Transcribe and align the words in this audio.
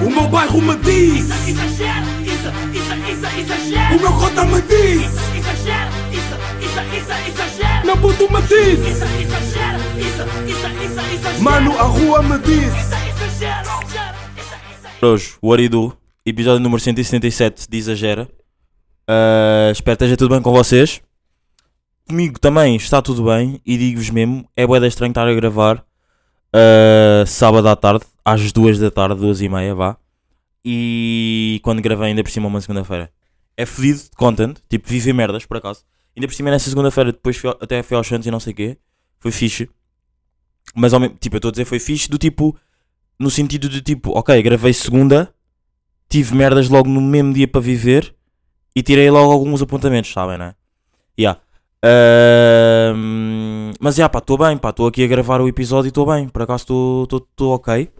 O 0.00 0.10
meu 0.10 0.28
bairro 0.28 0.62
me 0.62 0.76
diz 0.76 1.28
Exagero, 1.48 2.06
isso, 2.22 2.48
isso, 2.72 2.94
isso, 3.10 3.38
exagero. 3.40 3.96
O 3.96 4.00
meu 4.00 4.12
cota 4.12 4.44
me 4.44 4.62
diz 4.62 5.02
Exagero, 5.36 5.90
isso, 6.12 6.34
isso, 6.60 6.80
isso, 6.96 7.12
exagero. 7.28 7.86
Meu 7.86 7.96
puto 7.96 8.32
me 8.32 8.42
diz 8.42 8.78
Isso, 8.78 9.04
exagero, 9.04 9.78
isso, 9.98 10.22
isso, 10.46 10.66
isso, 10.84 11.00
exagero. 11.14 11.42
Mano, 11.42 11.78
a 11.78 11.82
rua 11.82 12.22
me 12.22 12.38
diz 12.38 12.66
Isso, 12.66 12.94
exagero, 13.08 13.70
exagero, 13.82 14.16
isso, 14.36 14.54
isso. 14.72 15.06
Hoje, 15.06 15.34
o 15.42 15.52
Aridu, 15.52 15.96
episódio 16.24 16.60
número 16.60 16.80
177 16.80 17.66
de 17.68 17.78
Exagera. 17.78 18.28
Ah, 19.06 19.70
espero 19.72 19.96
que 19.96 20.04
esteja 20.04 20.16
tudo 20.16 20.34
bem 20.34 20.42
com 20.42 20.52
vocês. 20.52 21.00
Comigo 22.08 22.38
também 22.38 22.76
está 22.76 23.02
tudo 23.02 23.24
bem 23.24 23.60
e 23.66 23.76
digo-vos 23.76 24.10
mesmo, 24.10 24.48
é 24.56 24.66
bué 24.66 24.78
da 24.78 24.86
estranho 24.86 25.10
estar 25.10 25.26
a 25.26 25.34
gravar 25.34 25.84
ah, 26.52 27.24
sábado 27.26 27.68
à 27.68 27.76
tarde, 27.76 28.04
às 28.24 28.52
2 28.52 28.78
da 28.78 28.90
tarde, 28.90 29.20
2 29.20 29.42
e 29.42 29.48
meia, 29.48 29.74
vá. 29.74 29.96
E 30.64 31.60
quando 31.62 31.80
gravei 31.80 32.08
ainda 32.08 32.22
por 32.22 32.30
cima 32.30 32.48
uma 32.48 32.60
segunda-feira. 32.60 33.10
É 33.56 33.66
fodido 33.66 33.98
de 34.00 34.10
content, 34.10 34.58
tipo, 34.68 34.88
viver 34.88 35.12
merdas, 35.12 35.44
por 35.44 35.56
acaso. 35.56 35.84
Ainda 36.16 36.26
por 36.26 36.34
cima 36.34 36.50
nessa 36.50 36.68
segunda-feira, 36.68 37.12
depois 37.12 37.36
fui 37.36 37.50
até 37.60 37.82
fui 37.82 37.96
aos 37.96 38.06
Santos 38.06 38.26
e 38.26 38.30
não 38.30 38.40
sei 38.40 38.52
o 38.52 38.56
quê. 38.56 38.78
Foi 39.18 39.30
fixe. 39.30 39.68
Mas 40.74 40.92
tipo, 41.20 41.36
eu 41.36 41.38
estou 41.38 41.48
a 41.48 41.52
dizer 41.52 41.64
foi 41.64 41.78
fixe 41.78 42.08
do 42.08 42.18
tipo, 42.18 42.56
no 43.18 43.30
sentido 43.30 43.68
de 43.68 43.80
tipo, 43.80 44.10
ok, 44.16 44.40
gravei 44.42 44.72
segunda, 44.72 45.32
tive 46.08 46.34
merdas 46.34 46.68
logo 46.68 46.88
no 46.88 47.00
mesmo 47.00 47.32
dia 47.32 47.48
para 47.48 47.60
viver 47.60 48.14
e 48.74 48.82
tirei 48.82 49.10
logo 49.10 49.32
alguns 49.32 49.62
apontamentos, 49.62 50.12
sabem, 50.12 50.38
né? 50.38 50.54
Yeah. 51.18 51.40
Ahm, 51.84 53.72
mas 53.80 53.96
já, 53.96 54.08
pá, 54.08 54.18
estou 54.18 54.38
bem, 54.38 54.56
pá, 54.56 54.70
estou 54.70 54.86
aqui 54.86 55.02
a 55.04 55.06
gravar 55.06 55.40
o 55.40 55.48
episódio 55.48 55.88
e 55.88 55.90
estou 55.90 56.06
bem, 56.06 56.28
por 56.28 56.42
acaso 56.42 57.04
estou 57.04 57.54
ok. 57.54 57.90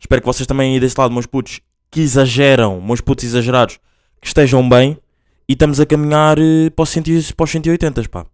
Espero 0.00 0.22
que 0.22 0.26
vocês 0.26 0.46
também 0.46 0.74
aí 0.74 0.80
desse 0.80 0.98
lado, 0.98 1.12
meus 1.12 1.26
putos, 1.26 1.60
que 1.90 2.00
exageram, 2.00 2.80
meus 2.80 3.00
putos 3.00 3.24
exagerados, 3.24 3.78
que 4.20 4.26
estejam 4.26 4.66
bem 4.68 4.98
e 5.48 5.54
estamos 5.54 5.80
a 5.80 5.86
caminhar 5.86 6.38
eh, 6.38 6.70
para 6.70 6.82
os, 6.82 6.88
100 6.90 7.02
para 7.36 7.44
os 7.44 7.50
180, 7.50 8.08
pá. 8.08 8.26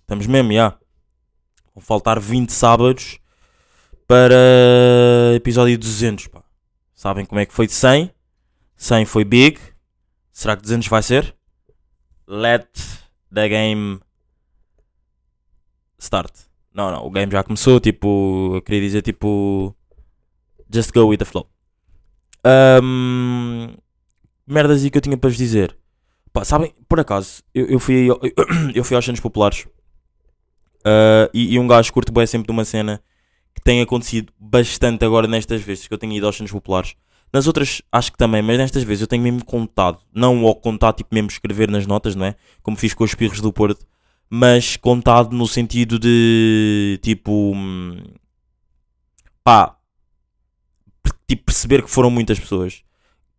Estamos 0.00 0.26
mesmo, 0.26 0.52
já. 0.52 0.76
Vão 1.74 1.82
faltar 1.82 2.20
20 2.20 2.52
sábados 2.52 3.18
para 4.06 4.34
episódio 5.34 5.78
200, 5.78 6.26
pá. 6.28 6.42
Sabem 6.94 7.24
como 7.24 7.40
é 7.40 7.46
que 7.46 7.54
foi 7.54 7.66
de 7.66 7.72
100? 7.72 8.10
100 8.76 9.04
foi 9.06 9.24
big. 9.24 9.58
Será 10.32 10.56
que 10.56 10.62
200 10.62 10.88
vai 10.88 11.02
ser? 11.02 11.34
Let 12.26 12.68
the 13.32 13.48
game 13.48 14.00
start. 15.98 16.32
Não, 16.72 16.90
não, 16.90 17.06
o 17.06 17.10
game 17.10 17.32
já 17.32 17.42
começou. 17.42 17.80
Tipo, 17.80 18.52
eu 18.54 18.62
queria 18.62 18.80
dizer, 18.80 19.02
tipo, 19.02 19.74
just 20.72 20.92
go 20.92 21.06
with 21.06 21.18
the 21.18 21.24
flow. 21.24 21.48
Ahm, 22.44 23.74
merdas 24.46 24.82
aí 24.84 24.90
que 24.90 24.98
eu 24.98 25.02
tinha 25.02 25.16
para 25.16 25.28
vos 25.30 25.36
dizer. 25.38 25.76
Pá, 26.32 26.44
sabem, 26.44 26.74
por 26.88 27.00
acaso, 27.00 27.42
eu, 27.54 27.66
eu 27.66 27.80
fui, 27.80 28.08
ao- 28.10 28.20
eu 28.74 28.84
fui 28.84 28.94
aos 28.96 29.04
Santos 29.04 29.20
Populares 29.20 29.66
ah, 30.84 31.28
e, 31.34 31.54
e 31.54 31.58
um 31.58 31.66
gajo 31.66 31.92
curto 31.92 32.12
bem 32.12 32.26
sempre 32.26 32.46
de 32.46 32.52
uma 32.52 32.64
cena 32.64 33.02
que 33.54 33.60
tem 33.62 33.80
acontecido 33.80 34.32
bastante 34.38 35.04
agora 35.04 35.26
nestas 35.26 35.60
vezes 35.62 35.88
que 35.88 35.92
eu 35.94 35.98
tenho 35.98 36.12
ido 36.12 36.26
aos 36.26 36.36
Santos 36.36 36.52
Populares. 36.52 36.94
Nas 37.32 37.46
outras, 37.46 37.82
acho 37.92 38.12
que 38.12 38.16
também, 38.18 38.40
mas 38.40 38.56
nestas 38.56 38.82
vezes 38.84 39.02
eu 39.02 39.06
tenho 39.06 39.22
mesmo 39.22 39.44
contado. 39.44 40.00
Não 40.14 40.46
ao 40.46 40.54
contar, 40.54 40.92
tipo, 40.94 41.14
mesmo 41.14 41.28
escrever 41.28 41.70
nas 41.70 41.86
notas, 41.86 42.14
não 42.14 42.24
é? 42.24 42.36
Como 42.62 42.76
fiz 42.76 42.94
com 42.94 43.04
os 43.04 43.14
Pirros 43.14 43.40
do 43.40 43.52
Porto. 43.52 43.84
Mas 44.30 44.76
contado 44.76 45.34
no 45.34 45.46
sentido 45.46 45.98
de, 45.98 46.98
tipo... 47.02 47.52
hum, 47.54 47.98
Pá... 49.44 49.77
Tipo, 51.28 51.44
perceber 51.44 51.82
que 51.82 51.90
foram 51.90 52.10
muitas 52.10 52.40
pessoas. 52.40 52.82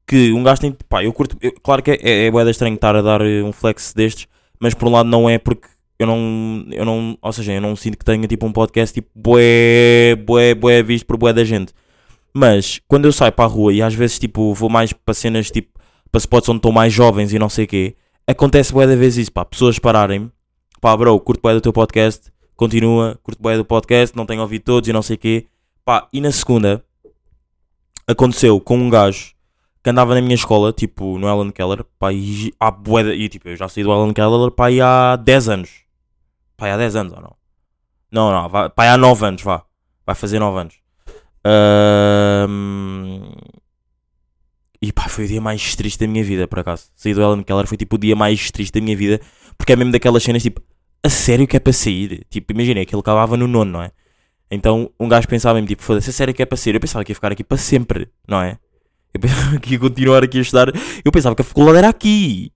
Que 0.08 0.32
um 0.32 0.44
gajo 0.44 0.62
tem... 0.62 0.76
Pá, 0.88 1.04
eu 1.04 1.12
curto... 1.12 1.36
eu- 1.42 1.54
claro 1.62 1.82
que 1.82 1.92
é, 1.92 1.98
é, 2.02 2.28
é 2.28 2.50
estranho 2.50 2.76
estar 2.76 2.96
a 2.96 3.02
dar 3.02 3.22
eh, 3.22 3.44
um 3.44 3.52
flex 3.52 3.94
destes. 3.94 4.28
Mas 4.60 4.74
por 4.74 4.88
um 4.88 4.92
lado 4.92 5.10
não 5.10 5.30
é 5.30 5.38
porque 5.38 5.68
eu 6.00 6.08
não, 6.08 6.66
eu 6.72 6.86
não, 6.86 7.18
ou 7.22 7.34
seja, 7.34 7.52
eu 7.54 7.62
não 7.62 7.76
sinto 7.76 7.98
que 7.98 8.06
tenha 8.06 8.26
tipo 8.26 8.46
um 8.46 8.54
podcast 8.54 8.94
tipo 8.94 9.10
bué, 9.14 10.16
bué, 10.16 10.56
bué 10.56 10.82
visto 10.82 11.06
por 11.06 11.18
bué 11.18 11.34
da 11.34 11.44
gente. 11.44 11.74
Mas 12.34 12.80
quando 12.88 13.06
eu 13.06 13.12
saio 13.12 13.34
para 13.34 13.46
a 13.46 13.48
rua 13.48 13.74
e 13.74 13.82
às 13.82 13.94
vezes 13.94 14.18
tipo 14.18 14.54
vou 14.54 14.70
mais 14.70 14.94
para 14.94 15.14
cenas 15.14 15.52
tipo 15.52 15.78
para 16.12 16.20
spots 16.20 16.48
onde 16.50 16.60
estão 16.60 16.72
mais 16.72 16.94
jovens 16.94 17.34
e 17.34 17.38
não 17.40 17.50
sei 17.50 17.68
quê, 17.68 17.96
acontece 18.26 18.72
bué 18.72 18.88
da 18.88 18.96
vez 18.96 19.18
isso, 19.18 19.32
pá, 19.32 19.44
pessoas 19.44 19.78
pararem, 19.78 20.32
pá, 20.82 20.96
bro, 20.96 21.20
curto 21.20 21.42
bué 21.42 21.54
do 21.54 21.62
teu 21.62 21.74
podcast, 21.74 22.32
continua, 22.56 23.20
curto 23.22 23.42
bué 23.42 23.58
do 23.58 23.66
podcast, 23.66 24.16
não 24.16 24.26
tenho 24.26 24.42
ouvido 24.42 24.64
todos 24.64 24.88
e 24.90 24.94
não 24.94 25.02
sei 25.02 25.18
quê, 25.18 25.46
pá, 25.84 26.08
e 26.14 26.20
na 26.22 26.32
segunda 26.32 26.84
aconteceu 28.10 28.60
com 28.60 28.78
um 28.78 28.90
gajo 28.90 29.34
que 29.84 29.90
andava 29.90 30.14
na 30.16 30.22
minha 30.22 30.36
escola, 30.36 30.74
tipo 30.74 31.18
no 31.18 31.28
Ellen 31.28 31.52
Keller, 31.52 31.84
pá, 31.98 32.12
e 32.12 32.54
há 32.60 32.70
bué 32.72 33.04
da- 33.04 33.14
e 33.16 33.30
tipo, 33.30 33.48
eu 33.48 33.56
já 33.56 33.70
saí 33.70 33.84
do 33.84 33.92
Ellen 33.92 34.14
Keller, 34.14 34.52
pá, 34.52 34.70
e 34.72 34.82
há 34.82 35.16
10 35.16 35.48
anos, 35.48 35.70
pá, 36.58 36.70
há 36.74 36.78
10 36.78 36.96
anos 36.96 37.14
ou 37.14 37.22
não? 37.22 37.36
Não, 38.12 38.32
não, 38.32 38.50
vai, 38.50 38.70
pá, 38.70 38.92
há 38.94 38.98
9 38.98 39.26
anos, 39.26 39.42
vá, 39.42 39.64
vai 40.06 40.16
fazer 40.16 40.40
9 40.40 40.60
anos. 40.60 40.76
Ahm, 41.46 43.32
E 44.82 44.94
pá, 44.94 45.10
foi 45.10 45.26
o 45.26 45.28
dia 45.28 45.42
mais 45.42 45.76
triste 45.76 46.00
da 46.00 46.08
minha 46.08 46.24
vida, 46.24 46.48
por 46.48 46.60
acaso. 46.60 46.86
Saí 46.96 47.14
do 47.14 47.22
Ellen 47.22 47.44
Keller 47.44 47.68
foi 47.68 47.78
tipo 47.78 47.96
o 47.98 48.00
dia 48.00 48.16
mais 48.16 48.50
triste 48.50 48.74
da 48.74 48.82
minha 48.82 48.96
vida, 48.96 49.20
porque 49.58 49.74
é 49.74 49.76
mesmo 49.76 49.92
daquelas 49.92 50.24
cenas 50.24 50.42
tipo, 50.42 50.62
a 51.04 51.10
sério 51.10 51.46
que 51.48 51.58
é 51.58 51.60
para 51.60 51.74
sair? 51.74 52.26
Tipo, 52.30 52.54
imagina, 52.54 52.80
aquilo 52.82 53.02
acabava 53.02 53.36
no 53.36 53.46
nono, 53.48 53.72
não 53.72 53.82
é? 53.84 53.92
Então 54.50 54.92
um 55.00 55.08
gajo 55.08 55.28
pensava 55.28 55.56
mesmo, 55.56 55.68
tipo, 55.68 55.84
foda-se, 55.84 56.10
a 56.10 56.14
sério 56.14 56.34
que 56.34 56.42
é 56.42 56.46
para 56.46 56.58
sair? 56.58 56.76
Eu 56.76 56.80
pensava 56.80 57.04
que 57.04 57.12
ia 57.12 57.16
ficar 57.16 57.32
aqui 57.32 57.44
para 57.44 57.58
sempre, 57.58 58.10
não 58.28 58.42
é? 58.42 58.58
Eu 59.14 59.20
pensava 59.22 59.60
que 59.60 59.74
ia 59.74 59.80
continuar 59.80 60.24
aqui 60.24 60.40
a 60.40 60.42
estudar, 60.42 60.72
eu 61.04 61.12
pensava 61.12 61.36
que 61.36 61.42
a 61.42 61.46
faculdade 61.46 61.78
era 61.78 61.90
aqui. 61.90 62.52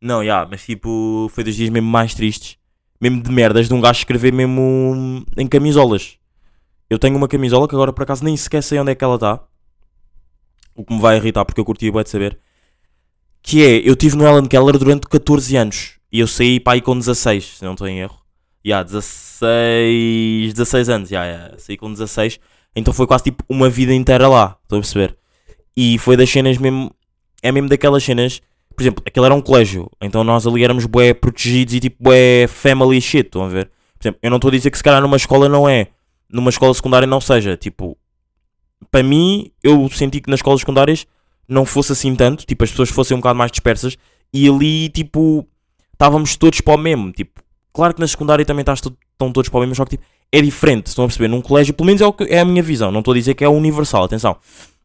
Não, 0.00 0.24
já, 0.24 0.46
mas 0.46 0.64
tipo, 0.64 1.30
foi 1.32 1.44
dos 1.44 1.56
dias 1.56 1.70
mesmo 1.70 1.88
mais 1.88 2.14
tristes, 2.14 2.56
mesmo 3.00 3.22
de 3.22 3.30
merdas, 3.30 3.68
de 3.68 3.74
um 3.74 3.80
gajo 3.80 3.98
escrever 3.98 4.32
mesmo 4.32 5.24
em 5.36 5.46
camisolas. 5.46 6.18
Eu 6.90 6.98
tenho 6.98 7.16
uma 7.16 7.28
camisola 7.28 7.68
que 7.68 7.74
agora 7.74 7.92
por 7.92 8.02
acaso 8.02 8.24
nem 8.24 8.36
sequer 8.36 8.62
sei 8.62 8.78
onde 8.78 8.92
é 8.92 8.94
que 8.94 9.04
ela 9.04 9.16
está. 9.16 9.40
O 10.74 10.84
que 10.84 10.94
me 10.94 11.00
vai 11.00 11.16
irritar 11.16 11.44
porque 11.44 11.60
eu 11.60 11.64
curti 11.64 11.90
bué 11.90 12.04
de 12.04 12.10
saber. 12.10 12.38
Que 13.42 13.62
é, 13.62 13.88
eu 13.88 13.92
estive 13.92 14.16
no 14.16 14.26
Ellen 14.26 14.46
Keller 14.46 14.78
durante 14.78 15.06
14 15.08 15.56
anos. 15.56 15.98
E 16.10 16.20
eu 16.20 16.26
saí 16.26 16.58
para 16.58 16.74
aí 16.74 16.80
com 16.80 16.96
16, 16.96 17.58
se 17.58 17.64
não 17.64 17.72
estou 17.72 17.86
em 17.86 18.00
erro. 18.00 18.18
Yeah, 18.68 18.84
16... 18.84 20.52
16 20.52 20.88
anos, 20.88 21.08
já, 21.08 21.24
yeah, 21.24 21.54
saí 21.58 21.76
com 21.76 21.90
16. 21.90 22.38
Então 22.76 22.92
foi 22.92 23.06
quase 23.06 23.24
tipo 23.24 23.42
uma 23.48 23.70
vida 23.70 23.94
inteira 23.94 24.28
lá, 24.28 24.58
estou 24.62 24.78
a 24.78 24.80
perceber. 24.82 25.16
E 25.76 25.96
foi 25.98 26.16
das 26.16 26.28
cenas 26.28 26.58
mesmo... 26.58 26.94
É 27.42 27.50
mesmo 27.50 27.68
daquelas 27.68 28.04
cenas... 28.04 28.42
Por 28.76 28.82
exemplo, 28.82 29.02
aquele 29.06 29.26
era 29.26 29.34
um 29.34 29.40
colégio. 29.40 29.90
Então 30.00 30.22
nós 30.22 30.46
ali 30.46 30.62
éramos 30.62 30.84
bué 30.86 31.12
protegidos 31.12 31.74
e 31.74 31.80
tipo 31.80 31.96
bué 32.00 32.46
family 32.46 33.00
shit, 33.00 33.26
estão 33.26 33.42
a 33.42 33.48
ver? 33.48 33.70
Por 33.98 34.02
exemplo, 34.02 34.20
eu 34.22 34.30
não 34.30 34.36
estou 34.36 34.50
a 34.50 34.52
dizer 34.52 34.70
que 34.70 34.76
se 34.76 34.84
calhar 34.84 35.02
numa 35.02 35.16
escola 35.16 35.48
não 35.48 35.68
é 35.68 35.88
numa 36.30 36.50
escola 36.50 36.74
secundária 36.74 37.06
não 37.06 37.20
seja. 37.20 37.56
Tipo, 37.56 37.96
para 38.90 39.02
mim, 39.02 39.50
eu 39.62 39.88
senti 39.90 40.20
que 40.20 40.30
nas 40.30 40.38
escolas 40.38 40.60
secundárias 40.60 41.06
não 41.48 41.64
fosse 41.64 41.92
assim 41.92 42.14
tanto, 42.14 42.44
tipo, 42.44 42.62
as 42.62 42.70
pessoas 42.70 42.90
fossem 42.90 43.16
um 43.16 43.20
bocado 43.20 43.38
mais 43.38 43.50
dispersas 43.50 43.96
e 44.32 44.48
ali, 44.48 44.88
tipo, 44.90 45.46
estávamos 45.92 46.36
todos 46.36 46.60
para 46.60 46.74
o 46.74 46.78
mesmo. 46.78 47.10
Tipo, 47.12 47.42
claro 47.72 47.94
que 47.94 48.00
na 48.00 48.06
secundária 48.08 48.44
também 48.44 48.62
estás 48.62 48.78
estão 48.80 49.32
todos 49.32 49.48
para 49.48 49.58
o 49.58 49.60
mesmo, 49.60 49.74
só 49.74 49.84
que 49.84 49.92
tipo, 49.96 50.04
é 50.30 50.40
diferente, 50.42 50.86
estão 50.88 51.04
a 51.04 51.08
perceber? 51.08 51.28
Num 51.28 51.40
colégio, 51.40 51.72
pelo 51.74 51.86
menos 51.86 52.00
é, 52.02 52.06
o 52.06 52.12
que- 52.12 52.24
é 52.24 52.40
a 52.40 52.44
minha 52.44 52.62
visão, 52.62 52.90
não 52.92 53.00
estou 53.00 53.12
a 53.12 53.16
dizer 53.16 53.34
que 53.34 53.44
é 53.44 53.48
universal, 53.48 54.04
atenção. 54.04 54.36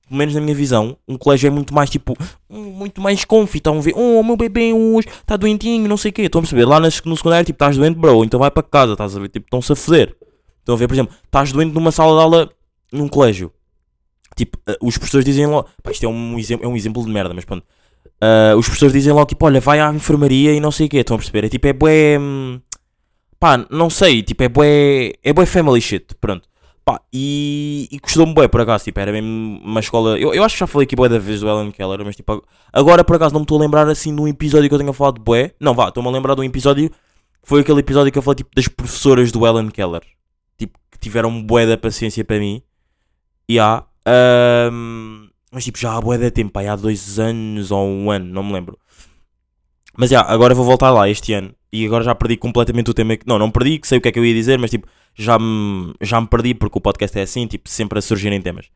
Pelo 0.07 0.17
menos 0.17 0.35
na 0.35 0.41
minha 0.41 0.53
visão, 0.55 0.97
um 1.07 1.17
colégio 1.17 1.47
é 1.47 1.49
muito 1.49 1.73
mais 1.73 1.89
tipo, 1.89 2.13
hum, 2.49 2.61
muito 2.61 3.01
mais 3.01 3.23
confi, 3.25 3.57
estão 3.57 3.77
a 3.77 3.81
ver, 3.81 3.93
oh, 3.95 4.22
meu 4.23 4.35
bebê 4.38 4.72
hoje 4.73 5.07
está 5.07 5.35
doentinho, 5.38 5.88
não 5.88 5.97
sei 5.97 6.11
o 6.11 6.13
quê, 6.13 6.23
estão 6.23 6.39
a 6.39 6.41
perceber? 6.41 6.66
Lá 6.66 6.79
nas- 6.79 7.01
no 7.03 7.16
secundário, 7.17 7.45
tipo, 7.45 7.55
estás 7.55 7.77
doente, 7.77 7.97
bro, 7.97 8.23
então 8.23 8.39
vai 8.39 8.51
para 8.51 8.63
casa, 8.63 8.93
estás 8.93 9.16
a 9.16 9.19
ver? 9.19 9.29
Tipo, 9.29 9.45
estão-se 9.47 9.72
a 9.72 9.75
foder. 9.75 10.16
Estão 10.59 10.75
a 10.75 10.77
ver, 10.77 10.88
por 10.88 10.93
exemplo, 10.93 11.16
estás 11.25 11.51
doente 11.51 11.73
numa 11.73 11.91
sala 11.91 12.16
de 12.16 12.22
aula 12.23 12.49
num 12.91 13.07
colégio. 13.07 13.51
Tipo, 14.35 14.57
eh, 14.67 14.77
os 14.81 14.97
professores 14.97 15.25
dizem 15.25 15.45
logo. 15.45 15.67
Pá, 15.83 15.91
isto 15.91 16.05
é 16.05 16.09
um, 16.09 16.35
é 16.61 16.67
um 16.67 16.75
exemplo 16.75 17.03
de 17.05 17.09
merda, 17.11 17.34
mas 17.34 17.46
pronto. 17.46 17.66
Ah, 18.22 18.55
os 18.58 18.66
professores 18.66 18.93
dizem 18.93 19.11
logo, 19.13 19.25
tipo, 19.25 19.46
olha, 19.46 19.59
vai 19.59 19.79
à 19.79 19.91
enfermaria 19.93 20.53
e 20.53 20.59
não 20.59 20.72
sei 20.72 20.87
o 20.87 20.90
quê. 20.90 20.97
Estão 20.97 21.16
a 21.16 21.17
perceber? 21.19 21.46
É 21.46 21.49
tipo, 21.49 21.67
é 21.67 21.73
bué. 21.73 22.17
hum, 22.19 22.59
Pá, 23.43 23.66
não 23.69 23.90
sei. 23.90 24.23
Tipo, 24.23 24.43
é 24.43 24.47
bué. 24.47 25.13
É 25.22 25.34
bué 25.34 25.45
family 25.45 25.81
shit. 25.81 26.16
Pronto. 26.16 26.47
Pá, 26.85 27.01
e, 27.11 27.90
e 27.91 27.99
custou-me 27.99 28.34
bué, 28.34 28.47
por 28.47 28.61
acaso. 28.61 28.85
Tipo, 28.85 29.01
era 29.01 29.11
mesmo 29.11 29.59
uma 29.61 29.81
escola. 29.81 30.17
Eu, 30.17 30.34
eu 30.34 30.45
acho 30.45 30.55
que 30.55 30.61
já 30.61 30.66
falei 30.66 30.85
aqui 30.85 30.95
bué 30.95 31.09
da 31.09 31.19
vez 31.19 31.41
do 31.41 31.49
Ellen 31.49 31.69
Keller, 31.69 32.05
mas 32.05 32.16
tipo, 32.16 32.41
agora 32.72 33.03
por 33.03 33.17
acaso 33.17 33.34
não 33.34 33.41
me 33.41 33.43
estou 33.43 33.59
a 33.59 33.61
lembrar 33.61 33.90
assim 33.90 34.16
de 34.16 34.22
um 34.22 34.29
episódio 34.29 34.69
que 34.69 34.73
eu 34.73 34.79
tenha 34.79 34.93
falado 34.93 35.19
bué. 35.19 35.51
Não, 35.59 35.73
vá, 35.73 35.90
estou-me 35.90 36.07
a 36.07 36.11
lembrar 36.13 36.35
de 36.35 36.40
um 36.40 36.43
episódio. 36.45 36.90
Foi 37.43 37.59
aquele 37.59 37.81
episódio 37.81 38.13
que 38.13 38.17
eu 38.17 38.22
falei, 38.22 38.37
tipo, 38.37 38.49
das 38.55 38.69
professoras 38.69 39.29
do 39.29 39.46
Ellen 39.46 39.69
Keller. 39.69 40.03
Tipo, 40.57 40.79
que 40.89 40.97
tiveram 40.97 41.43
bué 41.43 41.66
da 41.67 41.78
paciência 41.78 42.23
para 42.23 42.39
mim. 42.39 42.63
E 43.49 43.59
há. 43.59 43.84
ahm, 44.05 45.28
mas 45.51 45.66
tipo, 45.66 45.78
já 45.78 45.97
há 45.97 45.99
bué 45.99 46.17
da 46.17 46.31
tempo, 46.31 46.53
pá, 46.53 46.61
há 46.61 46.78
dois 46.78 47.19
anos 47.19 47.72
ou 47.72 47.85
um 47.85 48.09
ano, 48.09 48.25
não 48.25 48.41
me 48.41 48.53
lembro. 48.53 48.79
Mas 49.97 50.11
já, 50.11 50.22
agora 50.22 50.55
vou 50.55 50.63
voltar 50.63 50.91
lá 50.91 51.09
este 51.09 51.34
ano. 51.34 51.53
E 51.73 51.85
agora 51.87 52.03
já 52.03 52.14
perdi 52.14 52.37
completamente 52.37 52.91
o 52.91 52.93
tema. 52.93 53.17
Não, 53.25 53.40
não 53.40 53.49
perdi, 53.49 53.79
que 53.79 53.87
sei 53.87 53.97
o 53.97 54.02
que 54.02 54.08
é 54.08 54.11
que 54.11 54.20
eu 54.20 54.25
ia 54.25 54.34
dizer, 54.34 54.59
mas 54.59 54.70
tipo, 54.70 54.87
já 55.16 55.40
me, 55.40 55.93
já 55.99 56.22
me 56.22 56.28
perdi 56.28 56.53
porque 56.53 56.78
o 56.78 56.81
podcast 56.81 57.17
é 57.17 57.23
assim, 57.23 57.47
tipo, 57.47 57.67
sempre 57.67 57.97
a 57.97 58.02
surgirem 58.02 58.40
temas. 58.41 58.67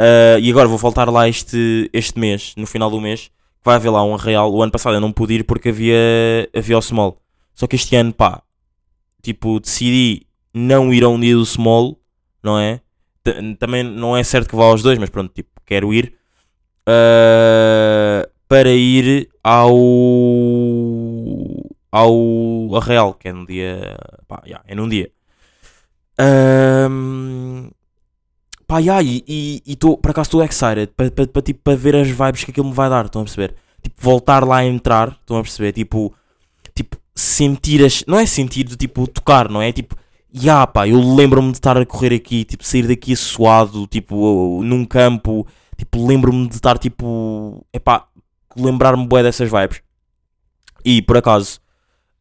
Uh, 0.00 0.38
e 0.40 0.48
agora 0.50 0.68
vou 0.68 0.78
voltar 0.78 1.10
lá 1.10 1.28
este, 1.28 1.90
este 1.92 2.18
mês, 2.18 2.54
no 2.56 2.64
final 2.66 2.88
do 2.90 3.00
mês, 3.00 3.22
que 3.26 3.64
vai 3.64 3.74
haver 3.74 3.90
lá 3.90 4.04
um 4.04 4.14
real. 4.14 4.52
O 4.52 4.62
ano 4.62 4.70
passado 4.70 4.94
eu 4.94 5.00
não 5.00 5.10
pude 5.12 5.34
ir 5.34 5.42
porque 5.44 5.70
havia, 5.70 6.48
havia 6.56 6.78
o 6.78 6.82
small. 6.82 7.20
Só 7.54 7.66
que 7.66 7.74
este 7.74 7.96
ano, 7.96 8.12
pá, 8.12 8.40
tipo, 9.20 9.58
decidi 9.58 10.24
não 10.54 10.94
ir 10.94 11.02
a 11.02 11.08
um 11.08 11.18
dia 11.18 11.34
do 11.34 11.44
small, 11.44 11.98
não 12.40 12.56
é? 12.58 12.80
T- 13.24 13.56
Também 13.58 13.82
não 13.82 14.16
é 14.16 14.22
certo 14.22 14.48
que 14.48 14.54
vá 14.54 14.64
aos 14.66 14.80
dois, 14.82 14.96
mas 14.98 15.10
pronto, 15.10 15.32
tipo, 15.34 15.50
quero 15.66 15.92
ir. 15.92 16.14
uh, 16.88 18.28
para 18.48 18.70
ir 18.72 19.28
ao 19.44 19.76
ao 21.90 22.76
a 22.76 22.80
Real, 22.80 23.14
que 23.14 23.28
é 23.28 23.32
no 23.32 23.46
dia. 23.46 23.96
Pá, 24.26 24.42
yeah, 24.44 24.64
é 24.66 24.74
num 24.74 24.88
dia. 24.88 25.10
Ahm, 26.18 27.70
pá, 28.66 28.78
yeah, 28.78 29.02
e 29.02 29.62
estou, 29.66 29.96
por 29.96 30.10
acaso 30.10 30.28
estou 30.28 30.44
excited 30.44 30.88
para 30.96 31.10
pa, 31.10 31.26
pa, 31.26 31.42
tipo, 31.42 31.76
ver 31.76 31.96
as 31.96 32.08
vibes 32.08 32.44
que 32.44 32.50
aquilo 32.50 32.66
me 32.68 32.74
vai 32.74 32.90
dar, 32.90 33.06
estão 33.06 33.22
a 33.22 33.24
perceber? 33.24 33.54
Tipo, 33.82 33.96
voltar 34.02 34.44
lá 34.44 34.58
a 34.58 34.64
entrar, 34.64 35.10
estão 35.20 35.38
a 35.38 35.42
perceber? 35.42 35.72
Tipo, 35.72 36.14
tipo 36.74 36.96
sentir 37.14 37.84
as. 37.84 38.04
Não 38.06 38.18
é 38.18 38.26
sentir, 38.26 38.64
do 38.64 38.76
tipo, 38.76 39.06
tocar, 39.06 39.48
não 39.48 39.62
é? 39.62 39.72
Tipo, 39.72 39.96
yeah, 40.34 40.66
pá, 40.66 40.86
eu 40.88 41.00
lembro-me 41.14 41.52
de 41.52 41.58
estar 41.58 41.76
a 41.78 41.86
correr 41.86 42.14
aqui, 42.14 42.44
tipo, 42.44 42.64
sair 42.64 42.86
daqui 42.86 43.14
suado, 43.16 43.86
tipo, 43.86 44.62
num 44.64 44.84
campo, 44.84 45.46
tipo, 45.76 46.06
lembro-me 46.06 46.48
de 46.48 46.56
estar, 46.56 46.78
tipo, 46.78 47.64
epá, 47.72 48.08
lembrar-me 48.56 49.06
bué 49.06 49.22
dessas 49.22 49.50
vibes. 49.50 49.82
E, 50.84 51.02
por 51.02 51.16
acaso, 51.16 51.60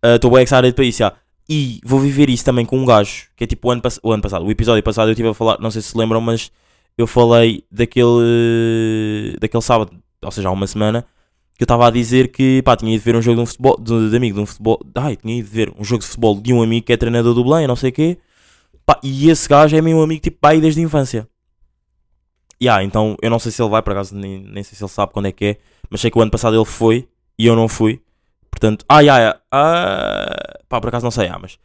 estou 0.04 0.32
bem 0.32 0.44
excited 0.44 0.74
para 0.74 0.86
isso, 0.86 1.00
já. 1.00 1.14
E 1.50 1.80
vou 1.84 2.00
viver 2.00 2.30
isso 2.30 2.44
também 2.44 2.66
com 2.66 2.78
um 2.78 2.86
gajo, 2.86 3.28
que 3.36 3.44
é 3.46 3.48
tipo 3.48 3.70
o 3.70 3.72
ano, 3.72 3.82
o 4.04 4.12
ano 4.12 4.22
passado, 4.22 4.46
o 4.46 4.52
episódio 4.52 4.84
passado 4.84 5.08
eu 5.08 5.14
estive 5.14 5.30
a 5.30 5.34
falar, 5.34 5.58
não 5.60 5.72
sei 5.72 5.82
se 5.82 5.90
se 5.90 5.98
lembram, 5.98 6.20
mas 6.20 6.52
eu 6.98 7.08
falei 7.08 7.64
daquele, 7.72 9.38
daquele 9.40 9.62
sábado, 9.62 9.92
ou 10.22 10.32
seja, 10.32 10.50
há 10.50 10.52
uma 10.52 10.68
semana, 10.68 11.06
que 11.56 11.64
eu 11.64 11.66
estava 11.66 11.88
a 11.88 11.92
dizer 11.92 12.32
que, 12.32 12.62
pá, 12.64 12.76
tinha 12.76 12.94
ido 12.94 13.02
ver 13.02 13.16
um 13.16 13.22
jogo 13.22 13.38
de 13.38 13.42
um 13.44 13.46
futebol, 13.46 13.78
de, 13.80 14.10
de 14.10 14.18
amigo, 14.18 14.36
de 14.36 14.42
um 14.42 14.46
futebol, 14.46 14.80
ai, 14.96 15.16
tinha 15.16 15.40
ido 15.40 15.48
ver 15.50 15.74
um 15.78 15.84
jogo 15.84 16.02
de 16.02 16.08
futebol 16.08 16.40
de 16.40 16.54
um 16.54 16.62
amigo 16.62 16.86
que 16.86 16.92
é 16.92 16.98
treinador 16.98 17.34
do 17.34 17.44
Belém, 17.44 17.66
não 17.66 17.76
sei 17.78 17.92
o 17.92 17.94
quê, 17.94 18.18
pá, 18.86 19.00
e 19.02 19.30
esse 19.30 19.48
gajo 19.48 19.76
é 19.76 19.82
meu 19.82 20.02
amigo, 20.02 20.22
tipo, 20.22 20.38
pá, 20.40 20.50
aí 20.50 20.60
desde 20.60 20.82
a 20.82 20.84
infância. 20.84 21.28
Yeah, 22.62 22.84
então 22.84 23.16
eu 23.22 23.30
não 23.30 23.40
sei 23.40 23.52
se 23.52 23.62
ele 23.62 23.70
vai, 23.70 23.82
por 23.82 23.94
acaso 23.94 24.16
nem, 24.16 24.40
nem 24.40 24.64
sei 24.64 24.76
se 24.76 24.84
ele 24.84 24.90
sabe 24.90 25.14
quando 25.14 25.28
é 25.28 25.32
que 25.32 25.46
é, 25.46 25.58
mas 25.90 26.02
sei 26.02 26.12
que 26.12 26.18
o 26.18 26.22
ano 26.22 26.32
passado 26.32 26.56
ele 26.56 26.66
foi 26.66 27.08
e 27.38 27.46
eu 27.46 27.56
não 27.56 27.68
fui. 27.70 28.02
Portanto, 28.50 28.86
ah, 28.90 29.00
yeah, 29.02 29.20
yeah, 29.20 29.40
ah, 29.52 30.60
pá, 30.68 30.82
por 30.82 30.88
acaso 30.88 31.04
não 31.04 31.12
sei, 31.12 31.28
ah, 31.28 31.38
mas 31.40 31.58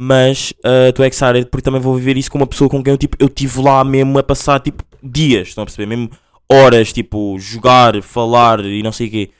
mas 0.00 0.54
ah, 0.64 0.88
estou 0.90 1.04
excited 1.04 1.46
porque 1.46 1.64
também 1.64 1.80
vou 1.80 1.96
viver 1.96 2.16
isso 2.16 2.30
com 2.30 2.38
uma 2.38 2.46
pessoa 2.46 2.70
com 2.70 2.82
quem 2.82 2.92
eu 2.92 2.98
tipo 2.98 3.16
eu 3.18 3.28
tive 3.28 3.60
lá 3.60 3.82
mesmo 3.84 4.18
a 4.18 4.22
passar 4.22 4.60
tipo 4.60 4.84
dias, 5.02 5.48
estão 5.48 5.62
a 5.62 5.66
perceber? 5.66 5.86
Mesmo 5.86 6.10
horas, 6.50 6.92
tipo, 6.92 7.38
jogar, 7.38 8.00
falar 8.02 8.64
e 8.64 8.82
não 8.82 8.92
sei 8.92 9.08
o 9.08 9.10
quê. 9.10 9.30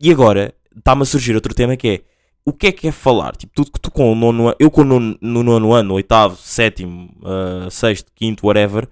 E 0.00 0.10
agora 0.10 0.54
está-me 0.76 1.02
a 1.02 1.04
surgir 1.04 1.34
outro 1.34 1.54
tema 1.54 1.76
que 1.76 1.88
é 1.88 2.00
o 2.44 2.52
que 2.52 2.68
é 2.68 2.72
que 2.72 2.88
é 2.88 2.92
falar? 2.92 3.36
Tipo, 3.36 3.52
tudo 3.54 3.72
que 3.72 3.80
tu 3.80 3.90
com 3.90 4.10
o 4.12 4.14
nono 4.14 4.54
eu 4.58 4.70
com 4.70 4.80
o 4.82 4.84
nono, 4.84 5.18
no 5.20 5.42
nono 5.42 5.72
ano, 5.72 5.94
oitavo, 5.94 6.36
sétimo, 6.36 7.10
ah, 7.24 7.68
sexto, 7.70 8.10
quinto, 8.14 8.46
whatever, 8.46 8.88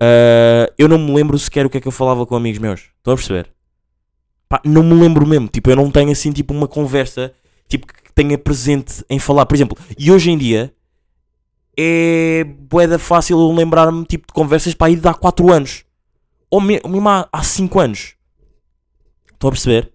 ah, 0.00 0.70
eu 0.78 0.88
não 0.88 0.98
me 0.98 1.12
lembro 1.14 1.38
sequer 1.38 1.66
o 1.66 1.70
que 1.70 1.78
é 1.78 1.80
que 1.80 1.88
eu 1.88 1.92
falava 1.92 2.26
com 2.26 2.36
amigos 2.36 2.58
meus. 2.58 2.80
Estão 2.98 3.14
a 3.14 3.16
perceber? 3.16 3.50
Pá, 4.50 4.60
não 4.64 4.82
me 4.82 4.94
lembro 4.94 5.24
mesmo. 5.26 5.46
Tipo, 5.48 5.70
eu 5.70 5.76
não 5.76 5.90
tenho 5.90 6.10
assim, 6.10 6.32
tipo, 6.32 6.52
uma 6.52 6.66
conversa 6.66 7.32
tipo, 7.68 7.86
que 7.86 8.12
tenha 8.12 8.36
presente 8.36 9.04
em 9.08 9.18
falar. 9.18 9.46
Por 9.46 9.54
exemplo, 9.54 9.78
e 9.96 10.10
hoje 10.10 10.28
em 10.30 10.36
dia 10.36 10.74
é 11.78 12.44
boeda 12.44 12.98
fácil 12.98 13.38
eu 13.38 13.52
lembrar-me 13.52 14.04
tipo, 14.04 14.26
de 14.26 14.32
conversas 14.32 14.74
para 14.74 14.90
ir 14.90 14.96
de 14.96 15.06
há 15.08 15.14
4 15.14 15.52
anos. 15.52 15.84
Ou 16.50 16.60
me- 16.60 16.80
ou 16.82 16.90
mesmo 16.90 17.08
há, 17.08 17.28
há 17.32 17.42
5 17.44 17.78
anos. 17.78 18.16
Estão 19.32 19.48
a 19.48 19.52
perceber? 19.52 19.92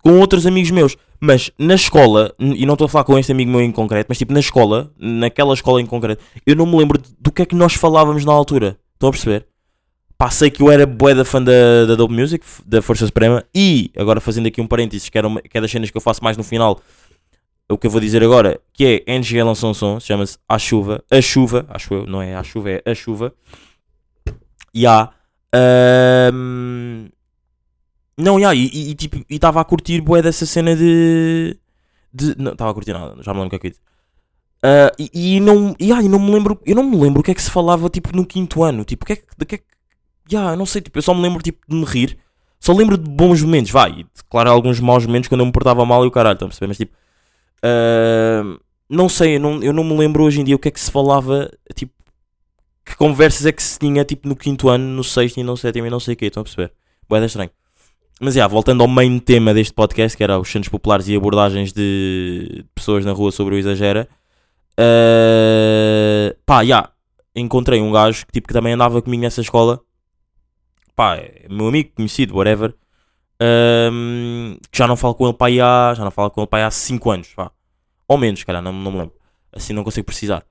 Com 0.00 0.18
outros 0.20 0.46
amigos 0.46 0.70
meus. 0.70 0.96
Mas 1.20 1.50
na 1.58 1.74
escola, 1.74 2.32
e 2.38 2.64
não 2.64 2.74
estou 2.74 2.84
a 2.84 2.88
falar 2.88 3.02
com 3.04 3.18
este 3.18 3.32
amigo 3.32 3.50
meu 3.50 3.60
em 3.60 3.72
concreto, 3.72 4.06
mas 4.08 4.16
tipo 4.18 4.32
na 4.32 4.38
escola, 4.38 4.92
naquela 4.96 5.52
escola 5.52 5.82
em 5.82 5.86
concreto, 5.86 6.22
eu 6.46 6.54
não 6.54 6.64
me 6.64 6.76
lembro 6.78 7.02
do 7.18 7.32
que 7.32 7.42
é 7.42 7.46
que 7.46 7.56
nós 7.56 7.74
falávamos 7.74 8.24
na 8.24 8.32
altura. 8.32 8.78
Estão 8.94 9.08
a 9.08 9.12
perceber? 9.12 9.48
Pá, 10.18 10.30
sei 10.30 10.50
que 10.50 10.60
eu 10.60 10.68
era 10.68 10.84
bué 10.84 11.14
da 11.14 11.24
fã 11.24 11.40
da, 11.40 11.86
da 11.86 11.94
Dope 11.94 12.12
Music, 12.12 12.44
da 12.66 12.82
Força 12.82 13.06
Suprema, 13.06 13.44
e, 13.54 13.92
agora 13.96 14.20
fazendo 14.20 14.48
aqui 14.48 14.60
um 14.60 14.66
parênteses, 14.66 15.08
que, 15.08 15.16
era 15.16 15.28
uma, 15.28 15.40
que 15.40 15.56
é 15.56 15.60
das 15.60 15.70
cenas 15.70 15.90
que 15.92 15.96
eu 15.96 16.00
faço 16.00 16.24
mais 16.24 16.36
no 16.36 16.42
final, 16.42 16.80
o 17.70 17.78
que 17.78 17.86
eu 17.86 17.90
vou 17.90 18.00
dizer 18.00 18.20
agora, 18.24 18.60
que 18.72 19.04
é 19.06 19.12
NG 19.12 19.40
lançou 19.44 19.70
um 19.70 19.74
som, 19.74 20.00
chama-se 20.00 20.36
A 20.48 20.58
Chuva, 20.58 21.04
A 21.08 21.20
Chuva, 21.20 21.64
acho 21.68 21.94
eu, 21.94 22.04
não 22.04 22.20
é 22.20 22.34
A 22.34 22.42
Chuva, 22.42 22.68
é 22.70 22.82
A 22.84 22.94
Chuva, 22.96 23.32
e 24.74 24.88
há, 24.88 25.08
ahm, 25.54 27.06
não, 28.16 28.40
e 28.40 28.44
e- 28.56 28.90
e, 28.90 28.94
tipo, 28.96 29.18
e 29.30 29.36
estava 29.36 29.60
a 29.60 29.64
curtir 29.64 30.00
bué 30.00 30.20
dessa 30.20 30.44
cena 30.44 30.74
de, 30.74 31.56
de 32.12 32.34
não 32.36 32.52
estava 32.52 32.72
a 32.72 32.74
curtir 32.74 32.92
nada, 32.92 33.22
já 33.22 33.32
me 33.32 33.38
lembro 33.40 33.46
o 33.46 33.50
que 33.50 33.56
é 33.56 33.58
que 33.60 33.66
eu 33.68 33.70
disse. 33.70 33.82
Ah, 34.62 34.92
e, 34.98 35.36
e 35.36 35.40
não, 35.40 35.76
e, 35.78 35.92
ah, 35.92 36.02
e 36.02 36.08
não 36.08 36.18
me 36.18 36.32
lembro, 36.32 36.60
eu 36.66 36.74
não 36.74 36.82
me 36.82 36.96
lembro 36.96 37.20
o 37.20 37.22
que 37.22 37.30
é 37.30 37.34
que 37.34 37.42
se 37.42 37.50
falava 37.50 37.88
tipo 37.88 38.14
no 38.16 38.26
quinto 38.26 38.64
ano, 38.64 38.84
tipo, 38.84 39.06
que 39.06 39.12
é 39.12 39.22
de 39.38 39.46
que 39.46 39.54
é 39.56 39.60
yeah, 40.30 40.56
não 40.56 40.66
sei, 40.66 40.82
tipo, 40.82 40.98
eu 40.98 41.02
só 41.02 41.14
me 41.14 41.22
lembro 41.22 41.42
tipo 41.42 41.58
de 41.68 41.76
me 41.76 41.84
rir, 41.84 42.18
só 42.60 42.72
lembro 42.72 42.96
de 42.98 43.08
bons 43.08 43.42
momentos, 43.42 43.70
vai, 43.70 44.04
claro, 44.28 44.50
alguns 44.50 44.80
maus 44.80 45.06
momentos 45.06 45.28
quando 45.28 45.40
eu 45.40 45.46
me 45.46 45.52
portava 45.52 45.84
mal 45.84 46.04
e 46.04 46.08
o 46.08 46.10
caralho, 46.10 46.34
estão 46.34 46.46
a 46.46 46.48
perceber, 46.48 46.68
mas 46.68 46.76
tipo, 46.76 46.96
ah, 47.62 48.58
não 48.88 49.08
sei, 49.08 49.36
eu 49.36 49.40
não, 49.40 49.62
eu 49.62 49.72
não 49.72 49.84
me 49.84 49.96
lembro 49.96 50.24
hoje 50.24 50.40
em 50.40 50.44
dia 50.44 50.56
o 50.56 50.58
que 50.58 50.68
é 50.68 50.70
que 50.70 50.80
se 50.80 50.90
falava, 50.90 51.50
tipo, 51.74 51.92
que 52.84 52.96
conversas 52.96 53.44
é 53.44 53.52
que 53.52 53.62
se 53.62 53.78
tinha 53.78 54.04
tipo 54.04 54.26
no 54.26 54.34
quinto 54.34 54.68
ano, 54.68 54.84
no 54.84 55.04
sexto 55.04 55.38
e 55.38 55.42
no 55.42 55.56
sétimo 55.56 55.86
e 55.86 55.90
não 55.90 56.00
sei 56.00 56.14
o 56.14 56.16
que, 56.16 56.26
estão 56.26 56.40
a 56.40 56.44
perceber, 56.44 56.72
boeda 57.08 57.26
estranho. 57.26 57.50
Mas 58.20 58.34
já, 58.34 58.46
voltando 58.48 58.82
ao 58.82 58.88
main 58.88 59.18
tema 59.20 59.54
deste 59.54 59.72
podcast, 59.72 60.16
que 60.16 60.24
era 60.24 60.38
os 60.38 60.50
centros 60.50 60.68
populares 60.68 61.06
e 61.06 61.14
abordagens 61.14 61.72
de 61.72 62.64
pessoas 62.74 63.04
na 63.04 63.12
rua 63.12 63.30
sobre 63.30 63.54
o 63.54 63.58
exagera. 63.58 64.08
Uh, 64.72 66.34
pá, 66.44 66.64
já, 66.64 66.90
encontrei 67.34 67.80
um 67.80 67.92
gajo 67.92 68.26
que, 68.26 68.32
tipo, 68.32 68.48
que 68.48 68.54
também 68.54 68.72
andava 68.72 69.00
comigo 69.00 69.22
nessa 69.22 69.40
escola. 69.40 69.80
Pá, 70.98 71.16
meu 71.48 71.68
amigo, 71.68 71.90
conhecido, 71.94 72.34
whatever. 72.34 72.74
Um, 73.40 74.56
que 74.68 74.76
já 74.76 74.84
não 74.88 74.96
falo 74.96 75.14
com 75.14 75.26
ele 75.26 75.32
pá, 75.32 75.46
aí 75.46 75.60
há, 75.60 75.94
já 75.96 76.02
não 76.02 76.10
falo 76.10 76.28
com 76.28 76.40
ele 76.40 76.48
pá, 76.48 76.56
aí 76.56 76.64
há 76.64 76.72
5 76.72 77.10
anos, 77.12 77.28
pá. 77.36 77.52
Ou 78.08 78.18
menos, 78.18 78.42
cara, 78.42 78.60
não, 78.60 78.72
não 78.72 78.90
me 78.90 78.98
lembro. 78.98 79.14
Assim 79.52 79.72
não 79.72 79.84
consigo 79.84 80.04
precisar. 80.04 80.44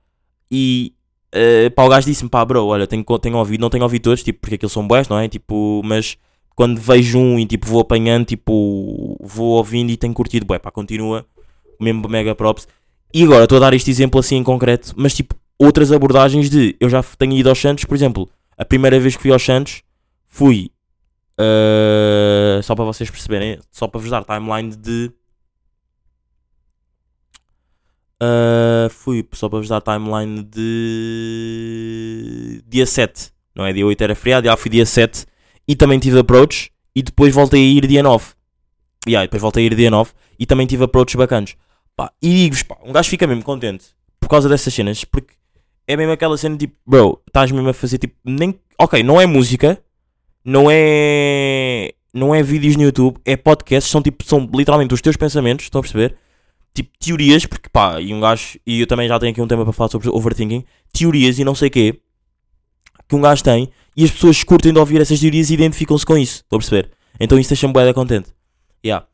E 0.50 0.94
uh, 1.34 1.70
pá, 1.72 1.84
o 1.84 1.88
gajo 1.90 2.06
disse-me, 2.06 2.30
pá, 2.30 2.42
bro, 2.46 2.64
olha, 2.64 2.86
tenho, 2.86 3.04
tenho 3.18 3.36
ouvido, 3.36 3.60
não 3.60 3.68
tenho 3.68 3.82
ouvido 3.82 4.04
todos, 4.04 4.22
tipo, 4.22 4.40
porque 4.40 4.54
aqueles 4.54 4.72
são 4.72 4.88
boés, 4.88 5.06
não 5.06 5.18
é? 5.18 5.28
Tipo, 5.28 5.82
mas 5.84 6.16
quando 6.56 6.80
vejo 6.80 7.18
um 7.18 7.38
e 7.38 7.44
tipo 7.44 7.66
vou 7.66 7.82
apanhando, 7.82 8.24
tipo, 8.24 9.18
vou 9.20 9.58
ouvindo 9.58 9.90
e 9.90 9.98
tenho 9.98 10.14
curtido, 10.14 10.46
bué, 10.46 10.58
pá, 10.58 10.70
continua, 10.70 11.26
mesmo 11.78 12.08
mega 12.08 12.34
props. 12.34 12.66
E 13.12 13.22
agora 13.22 13.44
estou 13.44 13.58
a 13.58 13.60
dar 13.60 13.74
este 13.74 13.90
exemplo 13.90 14.18
assim 14.18 14.36
em 14.36 14.42
concreto, 14.42 14.94
mas 14.96 15.14
tipo, 15.14 15.34
outras 15.58 15.92
abordagens 15.92 16.48
de, 16.48 16.74
eu 16.80 16.88
já 16.88 17.02
tenho 17.02 17.36
ido 17.36 17.50
aos 17.50 17.60
Santos, 17.60 17.84
por 17.84 17.94
exemplo, 17.94 18.30
a 18.56 18.64
primeira 18.64 18.98
vez 18.98 19.14
que 19.14 19.20
fui 19.20 19.30
aos 19.30 19.44
Santos, 19.44 19.82
fui, 20.38 20.70
uh, 21.36 22.62
só 22.62 22.76
para 22.76 22.84
vocês 22.84 23.10
perceberem, 23.10 23.58
só 23.72 23.88
para 23.88 24.00
vos 24.00 24.08
dar 24.08 24.22
timeline 24.24 24.76
de, 24.76 25.10
uh, 28.22 28.88
fui, 28.88 29.28
só 29.32 29.48
para 29.48 29.58
vos 29.58 29.68
dar 29.68 29.80
timeline 29.80 30.44
de 30.44 31.82
dia 32.68 32.86
7, 32.86 33.32
não 33.52 33.66
é? 33.66 33.72
Dia 33.72 33.84
8 33.84 34.00
era 34.00 34.14
feriado, 34.14 34.46
já 34.46 34.56
fui 34.56 34.70
dia 34.70 34.86
7, 34.86 35.26
e 35.66 35.74
também 35.74 35.98
tive 35.98 36.20
approach 36.20 36.70
e 36.94 37.02
depois 37.02 37.34
voltei 37.34 37.60
a 37.60 37.66
ir 37.72 37.88
dia 37.88 38.04
9. 38.04 38.26
E 39.08 39.16
aí, 39.16 39.26
depois 39.26 39.42
voltei 39.42 39.64
a 39.64 39.66
ir 39.66 39.74
dia 39.74 39.90
9 39.90 40.12
e 40.38 40.46
também 40.46 40.68
tive 40.68 40.84
approaches 40.84 41.16
bacanos. 41.16 41.56
Pá, 41.96 42.12
e 42.22 42.44
digo-vos, 42.44 42.62
pá, 42.62 42.78
um 42.84 42.92
gajo 42.92 43.10
fica 43.10 43.26
mesmo 43.26 43.42
contente 43.42 43.86
por 44.20 44.28
causa 44.28 44.48
dessas 44.48 44.72
cenas, 44.72 45.02
porque 45.04 45.34
é 45.84 45.96
mesmo 45.96 46.12
aquela 46.12 46.38
cena 46.38 46.56
tipo, 46.56 46.76
bro, 46.86 47.20
estás 47.26 47.50
mesmo 47.50 47.68
a 47.68 47.74
fazer 47.74 47.98
tipo, 47.98 48.14
nem, 48.24 48.56
ok, 48.78 49.02
não 49.02 49.20
é 49.20 49.26
música, 49.26 49.82
não 50.44 50.68
é, 50.70 51.92
não 52.12 52.34
é 52.34 52.42
vídeos 52.42 52.76
no 52.76 52.82
YouTube, 52.82 53.18
é 53.24 53.36
podcasts, 53.36 53.90
são 53.90 54.02
tipo, 54.02 54.24
são 54.24 54.48
literalmente 54.54 54.94
os 54.94 55.00
teus 55.00 55.16
pensamentos, 55.16 55.66
estão 55.66 55.80
a 55.80 55.82
perceber? 55.82 56.16
Tipo, 56.74 56.90
teorias, 56.98 57.46
porque 57.46 57.68
pá, 57.68 58.00
e 58.00 58.14
um 58.14 58.20
gajo, 58.20 58.58
e 58.66 58.80
eu 58.80 58.86
também 58.86 59.08
já 59.08 59.18
tenho 59.18 59.32
aqui 59.32 59.40
um 59.40 59.48
tema 59.48 59.64
para 59.64 59.72
falar 59.72 59.90
sobre 59.90 60.08
overthinking, 60.08 60.64
teorias 60.92 61.38
e 61.38 61.44
não 61.44 61.54
sei 61.54 61.68
o 61.68 61.70
quê, 61.70 62.00
que 63.08 63.16
um 63.16 63.20
gajo 63.20 63.42
tem 63.42 63.70
e 63.96 64.04
as 64.04 64.10
pessoas 64.10 64.44
curtem 64.44 64.72
de 64.72 64.78
ouvir 64.78 65.00
essas 65.00 65.18
teorias 65.18 65.50
e 65.50 65.54
identificam-se 65.54 66.06
com 66.06 66.16
isso. 66.16 66.42
Estou 66.42 66.56
a 66.56 66.60
perceber? 66.60 66.90
Então 67.18 67.38
isso 67.38 67.50
deixa-me 67.50 67.72
bué 67.72 67.92
contente. 67.92 68.30
Yeah. 68.84 69.06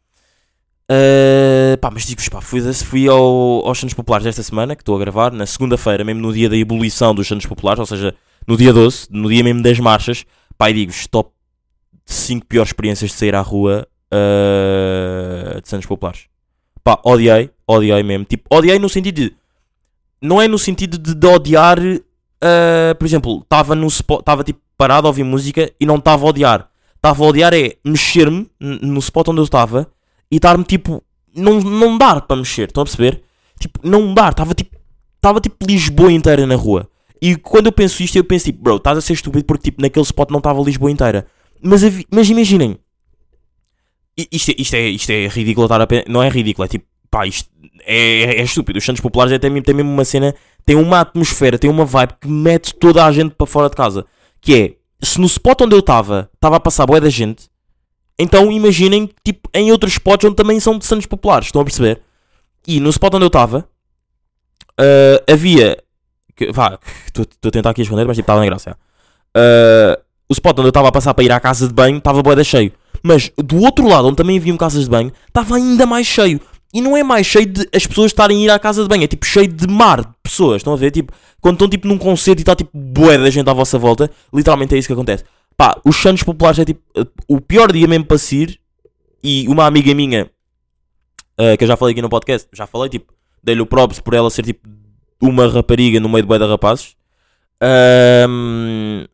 Uh, 0.91 1.79
pá, 1.79 1.91
mas 1.91 2.05
digo-vos, 2.05 2.29
pá, 2.29 2.43
fui, 2.43 2.61
fui 2.75 3.09
ao, 3.09 3.67
aos 3.67 3.79
Santos 3.79 3.95
Populares 3.95 4.25
desta 4.25 4.43
semana, 4.43 4.77
que 4.77 4.83
estou 4.83 4.95
a 4.97 4.99
gravar, 4.99 5.33
na 5.33 5.47
segunda-feira, 5.47 6.05
mesmo 6.05 6.21
no 6.21 6.33
dia 6.33 6.51
da 6.51 6.57
ebulição 6.57 7.15
dos 7.15 7.27
Santos 7.27 7.47
Populares, 7.47 7.81
ou 7.81 7.87
seja, 7.87 8.15
no 8.47 8.57
dia 8.57 8.73
12, 8.73 9.07
no 9.11 9.31
dia 9.31 9.43
mesmo 9.43 9.63
das 9.63 9.79
marchas. 9.81 10.27
E 10.61 10.73
digo-vos, 10.73 11.07
top 11.07 11.31
5 12.07 12.47
piores 12.47 12.71
experiências 12.71 13.11
de 13.11 13.17
sair 13.17 13.35
à 13.35 13.41
rua 13.41 13.87
uh, 14.13 15.61
de 15.61 15.69
Santos 15.69 15.87
Populares. 15.87 16.27
Pá, 16.83 16.99
odiei, 17.05 17.51
odiei 17.67 18.03
mesmo. 18.03 18.25
Tipo, 18.25 18.55
odiei 18.55 18.79
no 18.79 18.89
sentido 18.89 19.15
de. 19.15 19.37
Não 20.21 20.41
é 20.41 20.49
no 20.49 20.59
sentido 20.59 20.97
de, 20.97 21.15
de 21.15 21.27
odiar 21.27 21.79
Uh, 22.45 22.95
por 22.97 23.07
exemplo, 23.07 23.41
estava 23.43 23.75
no 23.75 23.87
estava 23.87 24.45
tipo 24.45 24.61
parado 24.77 25.07
a 25.07 25.11
ouvir 25.11 25.25
música 25.25 25.73
e 25.81 25.87
não 25.87 25.97
estava 25.97 26.27
a 26.27 26.29
odiar. 26.29 26.69
Estava 26.95 27.25
a 27.25 27.27
odiar 27.27 27.55
é 27.55 27.77
mexer-me 27.83 28.51
no 28.61 28.99
spot 28.99 29.29
onde 29.29 29.41
eu 29.41 29.45
estava 29.45 29.89
e 30.31 30.37
estar-me 30.37 30.65
tipo. 30.65 31.03
Não, 31.35 31.61
não 31.61 31.99
dar 31.99 32.21
para 32.21 32.37
mexer, 32.37 32.69
estão 32.69 32.83
a 32.83 32.85
perceber? 32.85 33.23
Tipo, 33.59 33.81
não 33.83 34.13
dar, 34.13 34.33
estava 34.33 34.55
tipo. 34.55 34.77
Estava 35.17 35.41
tipo 35.41 35.65
Lisboa 35.67 36.13
inteira 36.13 36.47
na 36.47 36.55
rua. 36.55 36.89
E 37.23 37.37
quando 37.37 37.67
eu 37.67 37.73
penso 37.73 38.03
isto, 38.03 38.17
eu 38.17 38.25
penso 38.25 38.47
tipo, 38.47 38.63
bro, 38.63 38.77
estás 38.77 38.99
a 38.99 39.01
ser 39.01 39.15
estúpido 39.15 39.45
porque 39.45 39.65
tipo, 39.71 39.81
naquele 39.83 40.05
spot 40.05 40.31
não 40.31 40.39
estava 40.39 40.61
Lisboa 40.63 40.91
inteira. 40.91 41.27
Mas, 41.63 41.83
mas 42.11 42.29
imaginem, 42.29 42.77
Isto 44.17 44.51
é, 44.51 44.55
isto, 44.59 44.75
é, 44.75 44.89
isto 44.89 45.11
é 45.11 45.27
ridículo 45.29 45.65
estar 45.67 45.81
a 45.81 45.87
pen- 45.87 46.05
Não 46.09 46.23
é 46.23 46.29
ridículo, 46.29 46.65
é 46.67 46.69
tipo, 46.69 46.85
pá, 47.11 47.27
isto 47.27 47.49
é, 47.85 47.97
é, 48.37 48.41
é 48.41 48.43
estúpido. 48.43 48.79
Os 48.79 48.85
Santos 48.85 49.01
Populares 49.01 49.33
é, 49.33 49.39
mesmo- 49.51 49.63
tem 49.65 49.75
mesmo 49.75 49.91
uma 49.91 50.05
cena, 50.05 50.35
tem 50.65 50.77
uma 50.77 51.01
atmosfera, 51.01 51.59
tem 51.59 51.71
uma 51.71 51.85
vibe 51.85 52.15
que 52.21 52.29
mete 52.29 52.75
toda 52.75 53.05
a 53.05 53.11
gente 53.13 53.35
para 53.35 53.47
fora 53.47 53.69
de 53.69 53.77
casa. 53.77 54.05
Que 54.41 54.55
é, 54.55 54.75
se 55.05 55.19
no 55.21 55.27
spot 55.27 55.63
onde 55.63 55.75
eu 55.75 55.81
estava, 55.81 56.31
estava 56.35 56.57
a 56.57 56.61
passar 56.61 56.87
boa 56.87 57.01
da 57.01 57.09
gente, 57.11 57.49
então 58.19 58.53
imaginem, 58.53 59.11
tipo, 59.25 59.49
em 59.53 59.73
outros 59.73 59.95
spots 59.95 60.25
onde 60.27 60.37
também 60.37 60.61
são 60.61 60.79
de 60.79 60.85
Santos 60.87 61.07
Populares, 61.07 61.47
estão 61.49 61.63
a 61.63 61.65
perceber? 61.65 62.01
E 62.67 62.79
no 62.81 62.91
spot 62.91 63.15
onde 63.15 63.25
eu 63.25 63.29
estava, 63.29 63.69
ah, 64.79 65.33
havia. 65.33 65.77
Que- 66.37 66.53
Vá, 66.53 66.79
estou 67.07 67.25
a 67.47 67.51
tentar 67.51 67.71
aqui 67.71 67.83
esconder, 67.83 68.07
mas 68.07 68.17
tipo, 68.17 68.25
estava 68.25 68.41
na 68.41 68.47
graça. 68.47 68.77
Ah, 69.35 69.99
o 70.29 70.33
spot 70.33 70.59
onde 70.59 70.67
eu 70.67 70.71
estava 70.71 70.89
a 70.89 70.93
passar 70.93 71.13
para 71.15 71.25
ir 71.25 71.33
à 71.33 71.41
casa 71.41 71.67
de 71.69 71.75
banho 71.75 71.99
estava 71.99 72.23
boeda 72.23 72.43
cheio. 72.45 72.73
Mas 73.03 73.31
do 73.37 73.59
outro 73.61 73.87
lado, 73.87 74.07
onde 74.09 74.17
também 74.17 74.39
haviam 74.39 74.57
casas 74.57 74.85
de 74.85 74.91
banho, 74.91 75.13
estava 75.29 75.57
ainda 75.57 75.85
mais 75.87 76.07
cheio. 76.07 76.41
E 76.73 76.81
não 76.81 76.97
é 76.97 77.03
mais 77.05 77.27
cheio 77.27 77.47
de 77.47 77.69
as 77.73 77.87
pessoas 77.87 78.07
estarem 78.11 78.39
a 78.39 78.45
ir 78.47 78.51
à 78.51 78.59
casa 78.59 78.83
de 78.83 78.89
banho, 78.89 79.05
é 79.05 79.07
tipo 79.07 79.25
cheio 79.27 79.47
de 79.47 79.67
mar 79.69 80.01
de 80.01 80.09
pessoas. 80.23 80.57
Estão 80.57 80.73
a 80.73 80.77
ver? 80.77 80.91
Tipo, 80.91 81.13
quando 81.41 81.55
estão 81.57 81.69
tipo 81.69 81.87
num 81.87 81.99
concerto 81.99 82.41
e 82.41 82.43
está 82.43 82.57
tipo 82.57 82.71
bué 82.77 83.17
da 83.19 83.31
gente 83.31 83.49
à 83.49 83.53
vossa 83.53 83.79
volta, 83.79 84.11
literalmente 84.33 84.75
é 84.75 84.79
isso 84.79 84.89
que 84.89 84.93
acontece. 84.95 85.25
Pá, 85.57 85.79
os 85.85 85.97
Santos 85.97 86.23
Populares 86.25 86.59
é 86.59 86.65
tipo 86.65 86.81
o 87.29 87.41
pior 87.41 87.71
dia 87.71 87.87
mesmo 87.87 88.07
para 88.07 88.19
se 88.19 88.37
ir. 88.37 88.59
E 89.23 89.47
uma 89.49 89.67
amiga 89.67 89.95
minha, 89.95 90.29
eh, 91.39 91.57
que 91.57 91.65
eu 91.65 91.69
já 91.69 91.77
falei 91.77 91.93
aqui 91.93 92.03
no 92.03 92.09
podcast, 92.11 92.49
já 92.53 92.67
falei, 92.67 92.91
tipo, 92.91 93.13
dei-lhe 93.43 93.61
o 93.63 93.67
props 93.67 94.01
por 94.01 94.13
ela 94.15 94.29
ser 94.31 94.43
tipo 94.45 94.69
uma 95.29 95.49
rapariga 95.49 95.99
no 96.01 96.09
meio 96.09 96.23
de 96.23 96.29
bué 96.29 96.39
de 96.39 96.47
rapazes. 96.47 96.97
Ahm, 97.61 99.07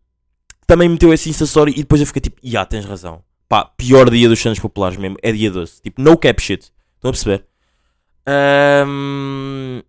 também 0.67 0.89
meteu 0.89 1.13
esse 1.13 1.29
Insta 1.29 1.45
Story 1.45 1.73
e 1.73 1.83
depois 1.83 2.01
eu 2.01 2.07
fiquei 2.07 2.21
tipo, 2.21 2.41
ya, 2.45 2.65
tens 2.65 2.85
razão. 2.85 3.23
Pá, 3.49 3.65
pior 3.65 4.09
dia 4.11 4.29
dos 4.29 4.41
Santos 4.41 4.61
Populares 4.61 4.97
mesmo, 4.97 5.17
é 5.23 5.33
dia 5.33 5.51
12. 5.51 5.83
Tipo, 5.83 6.01
no 6.01 6.17
cap 6.17 6.41
shit. 6.41 6.73
Estão 6.97 7.09
a 7.09 7.13
perceber? 7.13 7.45
Ahm, 8.27 9.83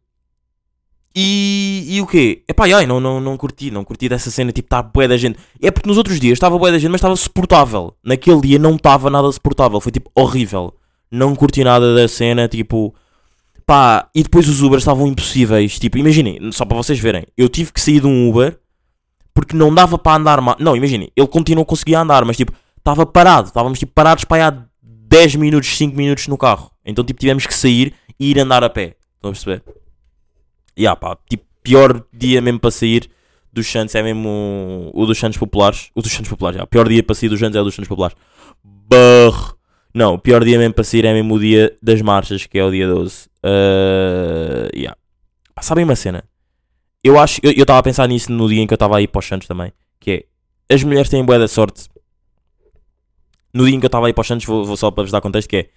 e, 1.15 1.85
e 1.89 2.01
o 2.01 2.07
quê? 2.07 2.43
Epá, 2.47 2.65
ai, 2.73 2.85
não, 2.85 2.99
não, 2.99 3.19
não 3.19 3.35
curti, 3.35 3.69
não 3.69 3.83
curti 3.83 4.07
dessa 4.07 4.31
cena, 4.31 4.51
tipo, 4.51 4.67
está 4.67 4.81
bué 4.81 5.07
da 5.07 5.17
gente. 5.17 5.37
É 5.61 5.69
porque 5.69 5.87
nos 5.87 5.97
outros 5.97 6.19
dias 6.19 6.33
estava 6.33 6.57
bué 6.57 6.71
da 6.71 6.79
gente, 6.79 6.89
mas 6.91 6.99
estava 6.99 7.15
suportável. 7.15 7.95
Naquele 8.03 8.41
dia 8.41 8.59
não 8.59 8.75
estava 8.75 9.09
nada 9.09 9.31
suportável, 9.31 9.81
foi 9.81 9.91
tipo 9.91 10.09
horrível. 10.15 10.73
Não 11.11 11.35
curti 11.35 11.63
nada 11.63 11.93
da 11.93 12.07
cena, 12.07 12.47
tipo... 12.47 12.95
Pá, 13.71 14.09
e 14.13 14.21
depois 14.21 14.49
os 14.49 14.61
Ubers 14.61 14.81
estavam 14.81 15.07
impossíveis. 15.07 15.79
Tipo, 15.79 15.97
imaginem, 15.97 16.51
só 16.51 16.65
para 16.65 16.75
vocês 16.75 16.99
verem, 16.99 17.23
eu 17.37 17.47
tive 17.47 17.71
que 17.71 17.79
sair 17.79 18.01
de 18.01 18.05
um 18.05 18.27
Uber 18.27 18.59
porque 19.33 19.55
não 19.55 19.73
dava 19.73 19.97
para 19.97 20.17
andar 20.17 20.41
mais. 20.41 20.57
Não, 20.59 20.75
imaginem, 20.75 21.09
ele 21.15 21.27
continuou 21.29 21.63
a 21.63 21.65
conseguir 21.65 21.95
andar, 21.95 22.25
mas 22.25 22.35
tipo, 22.35 22.51
estava 22.77 23.05
parado. 23.05 23.47
Estávamos 23.47 23.79
tipo 23.79 23.93
parados 23.93 24.25
para 24.25 24.49
há 24.49 24.63
10 24.83 25.35
minutos, 25.35 25.69
5 25.77 25.95
minutos 25.95 26.27
no 26.27 26.37
carro. 26.37 26.69
Então 26.83 27.01
tipo, 27.05 27.17
tivemos 27.17 27.47
que 27.47 27.53
sair 27.53 27.93
e 28.19 28.31
ir 28.31 28.39
andar 28.39 28.61
a 28.61 28.69
pé. 28.69 28.97
Estão 29.15 29.31
a 29.31 29.33
perceber? 29.33 29.63
E 30.75 30.85
ah, 30.85 30.97
pá, 30.97 31.17
tipo, 31.29 31.45
pior 31.63 32.03
dia 32.11 32.41
mesmo 32.41 32.59
para 32.59 32.71
sair 32.71 33.09
dos 33.53 33.71
Santos 33.71 33.95
é 33.95 34.03
mesmo 34.03 34.91
o 34.93 35.05
dos 35.05 35.17
Santos 35.17 35.37
Populares. 35.37 35.91
O 35.95 36.01
dos 36.01 36.11
Santos 36.11 36.29
Populares, 36.29 36.57
já. 36.57 36.65
O 36.65 36.67
pior 36.67 36.89
dia 36.89 37.01
para 37.01 37.15
sair 37.15 37.29
dos 37.29 37.39
Santos 37.39 37.55
é 37.55 37.61
o 37.61 37.63
dos 37.63 37.73
Santos 37.73 37.87
Populares. 37.87 38.17
Barr. 38.61 39.55
Não, 39.93 40.15
o 40.15 40.19
pior 40.19 40.43
dia 40.43 40.57
mesmo 40.57 40.73
para 40.73 40.83
sair 40.83 41.05
é 41.05 41.13
mesmo 41.13 41.35
o 41.35 41.39
dia 41.39 41.73
das 41.81 42.01
marchas, 42.01 42.45
que 42.45 42.59
é 42.59 42.65
o 42.65 42.69
dia 42.69 42.85
12. 42.85 43.30
Uh, 43.43 44.69
yeah. 44.75 44.95
Sabem 45.61 45.83
uma 45.83 45.95
cena? 45.95 46.23
Eu 47.03 47.19
acho, 47.19 47.39
eu 47.43 47.51
estava 47.51 47.79
a 47.79 47.83
pensar 47.83 48.07
nisso 48.07 48.31
no 48.31 48.47
dia 48.47 48.61
em 48.61 48.67
que 48.67 48.73
eu 48.73 48.75
estava 48.75 48.97
aí 48.97 49.07
para 49.07 49.19
os 49.19 49.25
Santos 49.25 49.47
também, 49.47 49.71
que 49.99 50.27
é, 50.69 50.73
as 50.73 50.83
mulheres 50.83 51.09
têm 51.09 51.23
boa 51.25 51.39
da 51.39 51.47
sorte. 51.47 51.89
No 53.53 53.65
dia 53.65 53.75
em 53.75 53.79
que 53.79 53.85
eu 53.85 53.89
estava 53.89 54.07
aí 54.07 54.13
para 54.13 54.21
os 54.21 54.27
Santos, 54.27 54.45
vou, 54.45 54.63
vou 54.63 54.77
só 54.77 54.91
para 54.91 55.03
vos 55.03 55.11
dar 55.11 55.21
contexto, 55.21 55.47
que 55.47 55.57
é, 55.57 55.69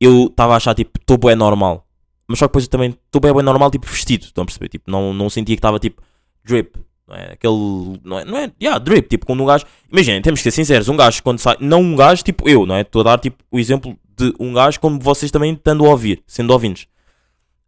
eu 0.00 0.26
estava 0.26 0.54
a 0.54 0.56
achar, 0.56 0.74
tipo, 0.74 0.98
estou 1.00 1.16
bué 1.16 1.34
normal. 1.34 1.86
Mas 2.26 2.38
só 2.38 2.46
que 2.46 2.50
depois 2.50 2.64
eu 2.64 2.70
também 2.70 2.90
estou 2.90 3.20
bué, 3.20 3.32
bué 3.32 3.42
normal, 3.42 3.70
tipo, 3.70 3.86
vestido, 3.86 4.24
estão 4.24 4.42
a 4.42 4.44
perceber? 4.46 4.68
Tipo, 4.68 4.90
não, 4.90 5.12
não 5.14 5.30
sentia 5.30 5.54
que 5.54 5.58
estava, 5.58 5.78
tipo, 5.78 6.02
drip. 6.44 6.76
Não 7.06 7.16
é? 7.16 7.32
Aquele, 7.32 8.00
não 8.02 8.18
é, 8.18 8.24
não 8.24 8.38
é, 8.38 8.52
yeah, 8.60 8.78
drip, 8.78 9.08
tipo, 9.08 9.26
quando 9.26 9.42
um 9.42 9.46
gajo, 9.46 9.64
imaginem, 9.92 10.22
temos 10.22 10.40
que 10.40 10.44
ser 10.44 10.50
sinceros, 10.50 10.88
um 10.88 10.96
gajo 10.96 11.22
quando 11.22 11.38
sai, 11.38 11.56
não 11.60 11.80
um 11.80 11.94
gajo, 11.94 12.22
tipo, 12.24 12.48
eu, 12.48 12.66
não 12.66 12.74
é? 12.74 12.80
Estou 12.80 13.00
a 13.02 13.04
dar, 13.04 13.18
tipo, 13.18 13.44
o 13.50 13.58
exemplo 13.58 13.96
de 14.16 14.32
um 14.40 14.52
gajo 14.52 14.80
como 14.80 14.98
vocês 14.98 15.30
também 15.30 15.52
estando 15.52 15.84
a 15.84 15.88
ouvir, 15.88 16.22
sendo 16.26 16.52
ouvintes. 16.52 16.86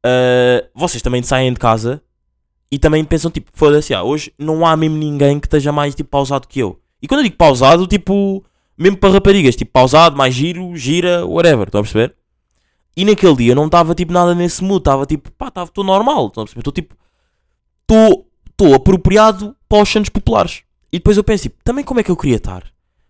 Uh, 0.07 0.69
vocês 0.73 1.03
também 1.03 1.21
saem 1.23 1.53
de 1.53 1.59
casa 1.59 2.01
e 2.71 2.79
também 2.79 3.05
pensam, 3.05 3.29
tipo, 3.31 3.51
foda-se, 3.53 3.93
ah, 3.93 4.05
hoje 4.05 4.33
não 4.39 4.65
há 4.65 4.77
mesmo 4.77 4.97
ninguém 4.97 5.41
que 5.41 5.47
esteja 5.47 5.73
mais, 5.73 5.95
tipo, 5.97 6.11
pausado 6.11 6.47
que 6.47 6.61
eu. 6.61 6.81
E 7.03 7.09
quando 7.09 7.21
eu 7.21 7.25
digo 7.25 7.37
pausado, 7.37 7.87
tipo, 7.87 8.45
mesmo 8.79 8.97
para 8.99 9.15
raparigas, 9.15 9.57
tipo, 9.57 9.73
pausado, 9.73 10.17
mais 10.17 10.33
giro, 10.33 10.77
gira, 10.77 11.27
whatever, 11.27 11.67
estão 11.67 11.81
a 11.81 11.83
perceber? 11.83 12.15
E 12.97 13.05
naquele 13.05 13.37
dia 13.37 13.53
eu 13.53 13.57
não 13.57 13.67
estava, 13.67 13.95
tipo, 13.95 14.13
nada 14.13 14.35
nesse 14.35 14.63
mood, 14.63 14.79
estava, 14.79 15.07
tipo, 15.07 15.31
pá, 15.33 15.53
estou 15.63 15.83
normal, 15.83 16.29
estão 16.29 16.43
a 16.43 16.47
perceber? 16.47 16.61
Estou, 16.61 16.73
tipo, 16.73 16.95
estou 18.51 18.75
apropriado 18.75 19.57
para 19.69 19.83
os 19.83 19.89
Santos 19.89 20.09
Populares. 20.09 20.63
E 20.93 20.99
depois 20.99 21.17
eu 21.17 21.25
penso, 21.25 21.45
tipo, 21.45 21.57
também 21.65 21.85
como 21.85 22.01
é 22.01 22.03
que 22.03 22.11
eu 22.11 22.17
queria 22.17 22.37
estar? 22.37 22.65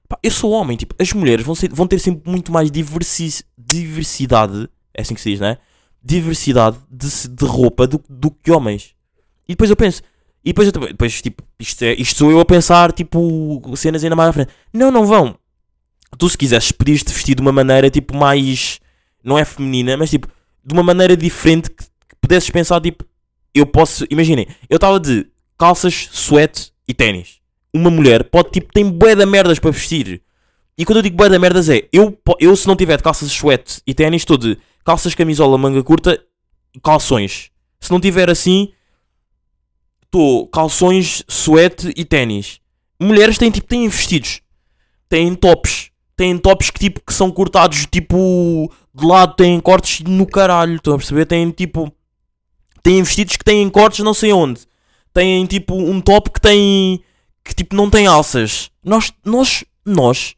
Pá, 0.08 0.18
eu 0.22 0.30
sou 0.30 0.50
homem, 0.50 0.76
tipo, 0.76 0.94
as 0.98 1.12
mulheres 1.12 1.44
vão, 1.44 1.54
ser, 1.54 1.72
vão 1.72 1.86
ter 1.86 1.98
sempre 1.98 2.30
muito 2.30 2.50
mais 2.50 2.70
diversi 2.70 3.44
diversidade, 3.56 4.68
é 4.94 5.02
assim 5.02 5.14
que 5.14 5.20
se 5.20 5.30
diz, 5.30 5.40
não 5.40 5.48
é? 5.48 5.58
Diversidade 6.06 6.76
de, 6.90 7.08
de 7.28 7.44
roupa 7.44 7.86
do, 7.86 8.00
do 8.08 8.30
que 8.30 8.52
homens. 8.52 8.94
E 9.48 9.52
depois 9.52 9.70
eu 9.70 9.76
penso, 9.76 10.02
e 10.46 10.50
depois 10.50 10.68
eu 10.68 10.72
também, 10.72 10.90
depois, 10.90 11.20
tipo, 11.20 11.42
isto, 11.58 11.82
é, 11.82 11.92
isto 11.94 12.18
sou 12.18 12.30
eu 12.30 12.38
a 12.38 12.44
pensar, 12.44 12.92
tipo, 12.92 13.60
cenas 13.76 14.04
ainda 14.04 14.14
mais 14.14 14.30
à 14.30 14.32
frente. 14.32 14.52
Não, 14.72 14.92
não 14.92 15.04
vão. 15.04 15.36
Tu, 16.16 16.28
se 16.28 16.38
quisesses, 16.38 16.70
podias-te 16.70 17.12
vestir 17.12 17.34
de 17.34 17.42
uma 17.42 17.50
maneira, 17.50 17.90
tipo, 17.90 18.16
mais. 18.16 18.78
Não 19.24 19.36
é 19.36 19.44
feminina, 19.44 19.96
mas, 19.96 20.08
tipo, 20.08 20.28
de 20.64 20.72
uma 20.72 20.84
maneira 20.84 21.16
diferente 21.16 21.68
que, 21.68 21.82
que 21.84 22.16
pudesses 22.20 22.48
pensar, 22.48 22.80
tipo, 22.80 23.04
eu 23.52 23.66
posso. 23.66 24.06
Imaginem, 24.08 24.46
eu 24.70 24.76
estava 24.76 25.00
de 25.00 25.26
calças, 25.58 26.08
suete 26.12 26.72
e 26.86 26.94
ténis. 26.94 27.40
Uma 27.74 27.90
mulher 27.90 28.22
pode, 28.22 28.52
tipo, 28.52 28.72
tem 28.72 28.88
bué 28.88 29.16
de 29.16 29.26
merdas 29.26 29.58
para 29.58 29.72
vestir. 29.72 30.22
E 30.78 30.84
quando 30.84 30.98
eu 30.98 31.02
digo 31.02 31.16
bué 31.16 31.28
de 31.28 31.38
merdas 31.40 31.68
é, 31.68 31.88
eu, 31.92 32.16
eu 32.38 32.54
se 32.54 32.68
não 32.68 32.76
tiver 32.76 32.98
de 32.98 33.02
calças, 33.02 33.32
suete 33.32 33.80
e 33.84 33.92
ténis, 33.92 34.22
estou 34.22 34.38
de 34.38 34.56
calças, 34.86 35.16
camisola, 35.16 35.58
manga 35.58 35.82
curta 35.82 36.22
calções. 36.80 37.50
Se 37.80 37.90
não 37.90 37.98
tiver 38.00 38.30
assim, 38.30 38.72
estou 40.04 40.46
calções, 40.46 41.24
suete 41.26 41.92
e 41.96 42.04
ténis. 42.04 42.60
Mulheres 43.00 43.36
têm, 43.36 43.50
tipo, 43.50 43.66
têm 43.66 43.88
vestidos. 43.88 44.40
Têm 45.08 45.34
tops. 45.34 45.90
Têm 46.16 46.38
tops 46.38 46.70
que, 46.70 46.78
tipo, 46.78 47.00
que 47.04 47.12
são 47.12 47.32
cortados, 47.32 47.84
tipo, 47.86 48.72
de 48.94 49.04
lado, 49.04 49.34
têm 49.34 49.58
cortes 49.58 50.00
no 50.00 50.24
caralho. 50.24 50.76
Estão 50.76 50.94
a 50.94 50.98
perceber? 50.98 51.26
Têm, 51.26 51.50
tipo, 51.50 51.92
têm 52.80 53.02
vestidos 53.02 53.36
que 53.36 53.44
têm 53.44 53.68
cortes 53.68 54.04
não 54.04 54.14
sei 54.14 54.32
onde. 54.32 54.60
Têm, 55.12 55.44
tipo, 55.46 55.74
um 55.74 56.00
top 56.00 56.30
que 56.30 56.40
tem, 56.40 57.02
que, 57.44 57.54
tipo, 57.54 57.74
não 57.74 57.90
tem 57.90 58.06
alças. 58.06 58.70
Nós, 58.84 59.12
nós, 59.24 59.64
nós, 59.84 60.36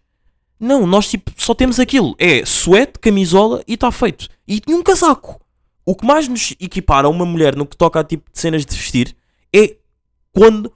não, 0.60 0.86
nós, 0.86 1.08
tipo, 1.08 1.30
só 1.36 1.54
temos 1.54 1.78
aquilo. 1.78 2.16
É 2.18 2.44
suete, 2.44 2.98
camisola 2.98 3.62
e 3.66 3.74
está 3.74 3.92
feito. 3.92 4.28
E 4.46 4.60
um 4.68 4.82
casaco. 4.82 5.40
O 5.84 5.94
que 5.94 6.04
mais 6.04 6.28
nos 6.28 6.54
equipara 6.60 7.06
a 7.06 7.10
uma 7.10 7.24
mulher 7.24 7.56
no 7.56 7.64
que 7.64 7.76
toca 7.76 8.00
a 8.00 8.04
tipo 8.04 8.30
de 8.30 8.38
cenas 8.38 8.66
de 8.66 8.74
vestir 8.74 9.16
é 9.54 9.76
quando. 10.32 10.72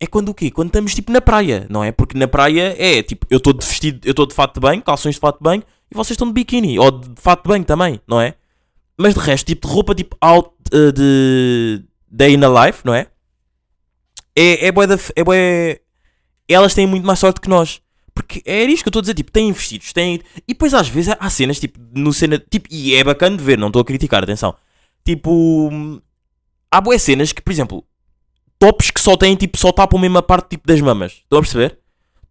É 0.00 0.06
quando 0.06 0.30
o 0.30 0.34
quê? 0.34 0.50
Quando 0.50 0.68
estamos 0.68 0.94
tipo 0.94 1.12
na 1.12 1.20
praia, 1.20 1.66
não 1.68 1.84
é? 1.84 1.92
Porque 1.92 2.16
na 2.16 2.26
praia 2.26 2.74
é 2.78 3.02
tipo, 3.02 3.26
eu 3.30 3.36
estou 3.36 3.52
de 3.52 3.64
vestido, 3.64 4.00
eu 4.04 4.10
estou 4.10 4.26
de 4.26 4.34
fato 4.34 4.54
de 4.54 4.60
banho, 4.60 4.82
calções 4.82 5.14
de 5.14 5.20
fato 5.20 5.38
de 5.38 5.44
banho, 5.44 5.62
e 5.90 5.94
vocês 5.94 6.14
estão 6.14 6.26
de 6.26 6.32
biquíni, 6.32 6.78
ou 6.78 6.90
de 6.90 7.20
fato 7.20 7.44
de 7.44 7.48
banho 7.48 7.64
também, 7.64 8.00
não 8.06 8.20
é? 8.20 8.34
Mas 8.96 9.14
de 9.14 9.20
resto, 9.20 9.46
tipo 9.46 9.68
de 9.68 9.72
roupa 9.72 9.94
tipo 9.94 10.16
out 10.20 10.50
eh, 10.72 10.90
de 10.90 11.84
day 12.10 12.34
in 12.34 12.42
a 12.42 12.66
life, 12.66 12.84
não 12.84 12.94
é? 12.94 13.06
É, 14.34 14.66
é 14.66 14.72
bué 14.72 14.86
da, 14.86 14.96
é 15.14 15.22
bué, 15.22 15.80
elas 16.48 16.74
têm 16.74 16.86
muito 16.86 17.06
mais 17.06 17.18
sorte 17.18 17.40
que 17.40 17.48
nós. 17.48 17.80
Porque 18.14 18.42
é 18.44 18.62
isto 18.64 18.82
que 18.82 18.88
eu 18.88 18.90
estou 18.90 19.00
a 19.00 19.02
dizer, 19.02 19.14
tipo, 19.14 19.30
têm 19.30 19.50
vestidos, 19.52 19.92
têm. 19.92 20.20
E 20.46 20.52
depois 20.52 20.74
às 20.74 20.88
vezes 20.88 21.14
há 21.18 21.30
cenas, 21.30 21.58
tipo, 21.58 21.80
no 21.94 22.12
cena. 22.12 22.38
Tipo, 22.38 22.68
e 22.70 22.94
é 22.94 23.02
bacana 23.02 23.36
de 23.36 23.42
ver, 23.42 23.58
não 23.58 23.68
estou 23.68 23.80
a 23.80 23.84
criticar, 23.84 24.22
atenção. 24.22 24.54
Tipo. 25.04 25.70
Há 26.70 26.80
boas 26.80 27.02
cenas 27.02 27.32
que, 27.32 27.42
por 27.42 27.50
exemplo, 27.50 27.84
tops 28.58 28.90
que 28.90 29.00
só 29.00 29.16
têm, 29.16 29.34
tipo, 29.34 29.58
só 29.58 29.72
tapam 29.72 30.00
mesmo 30.00 30.18
a 30.18 30.22
parte 30.22 30.50
tipo, 30.50 30.66
das 30.66 30.80
mamas. 30.80 31.12
Estão 31.12 31.38
a 31.38 31.42
perceber? 31.42 31.78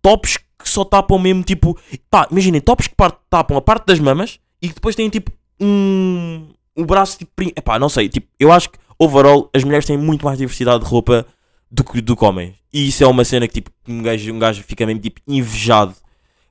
Tops 0.01 0.37
que 0.37 0.69
só 0.69 0.83
tapam 0.83 1.19
mesmo, 1.19 1.43
tipo. 1.43 1.77
Pá, 2.09 2.27
imaginem, 2.31 2.61
tops 2.61 2.87
que 2.87 2.95
tapam 3.29 3.57
a 3.57 3.61
parte 3.61 3.85
das 3.85 3.99
mamas 3.99 4.39
e 4.61 4.67
que 4.67 4.75
depois 4.75 4.95
têm, 4.95 5.09
tipo, 5.09 5.31
um. 5.59 6.49
O 6.75 6.85
braço, 6.85 7.17
tipo. 7.17 7.31
Epá, 7.55 7.79
não 7.79 7.89
sei, 7.89 8.07
tipo, 8.07 8.27
eu 8.39 8.51
acho 8.51 8.69
que, 8.69 8.79
overall, 8.97 9.49
as 9.53 9.63
mulheres 9.63 9.85
têm 9.85 9.97
muito 9.97 10.25
mais 10.25 10.37
diversidade 10.37 10.83
de 10.83 10.89
roupa 10.89 11.25
do, 11.71 11.83
que- 11.83 12.01
do 12.01 12.15
que 12.15 12.25
homens. 12.25 12.55
E 12.73 12.87
isso 12.89 13.03
é 13.03 13.07
uma 13.07 13.23
cena 13.25 13.47
que 13.47 13.53
tipo, 13.55 13.71
um 13.87 14.01
gajo, 14.03 14.33
um 14.33 14.39
gajo 14.39 14.61
fica 14.63 14.85
mesmo 14.85 15.01
tipo 15.01 15.21
invejado. 15.27 15.95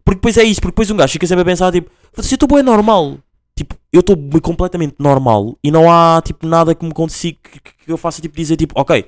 Porque 0.05 0.17
depois 0.17 0.37
é 0.39 0.43
isso, 0.43 0.61
porque 0.61 0.73
depois 0.73 0.91
um 0.91 0.97
gajo 0.97 1.13
fica 1.13 1.27
sempre 1.27 1.43
a 1.43 1.45
pensar 1.45 1.71
tipo, 1.73 1.91
"Foda-se, 2.13 2.33
eu 2.33 2.37
estou 2.37 2.49
bem 2.49 2.63
normal. 2.63 3.19
Tipo, 3.57 3.77
eu 3.93 4.01
estou 4.01 4.17
completamente 4.41 4.95
normal 4.99 5.59
e 5.63 5.71
não 5.71 5.91
há 5.91 6.23
tipo 6.25 6.47
nada 6.47 6.75
que 6.75 6.85
me 6.85 6.93
consiga 6.93 7.39
que, 7.43 7.61
que- 7.61 7.93
eu 7.93 7.99
faça 7.99 8.23
tipo 8.23 8.35
dizer 8.37 8.57
tipo, 8.57 8.73
ok, 8.81 9.05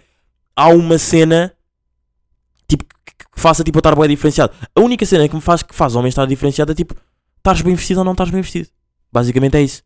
há 0.54 0.69
uma 0.69 0.99
cena 0.99 1.54
tipo 2.69 2.85
que, 2.85 3.14
faça 3.40 3.64
tipo 3.64 3.78
eu 3.78 3.81
estar 3.81 3.95
bem 3.97 4.09
diferenciado. 4.09 4.52
A 4.75 4.81
única 4.81 5.04
cena 5.07 5.28
que 5.28 5.35
me 5.35 5.40
faz 5.40 5.62
que 5.62 5.75
faz 5.75 5.95
homem 5.95 6.09
estar 6.09 6.26
diferenciado 6.26 6.73
é 6.73 6.75
tipo, 6.75 6.95
estás 7.38 7.61
bem 7.62 7.75
vestido 7.75 7.99
ou 7.99 8.04
não 8.04 8.12
estás 8.12 8.31
bem 8.31 8.42
vestido. 8.42 8.69
Basicamente 9.11 9.57
é 9.57 9.62
isso. 9.62 9.83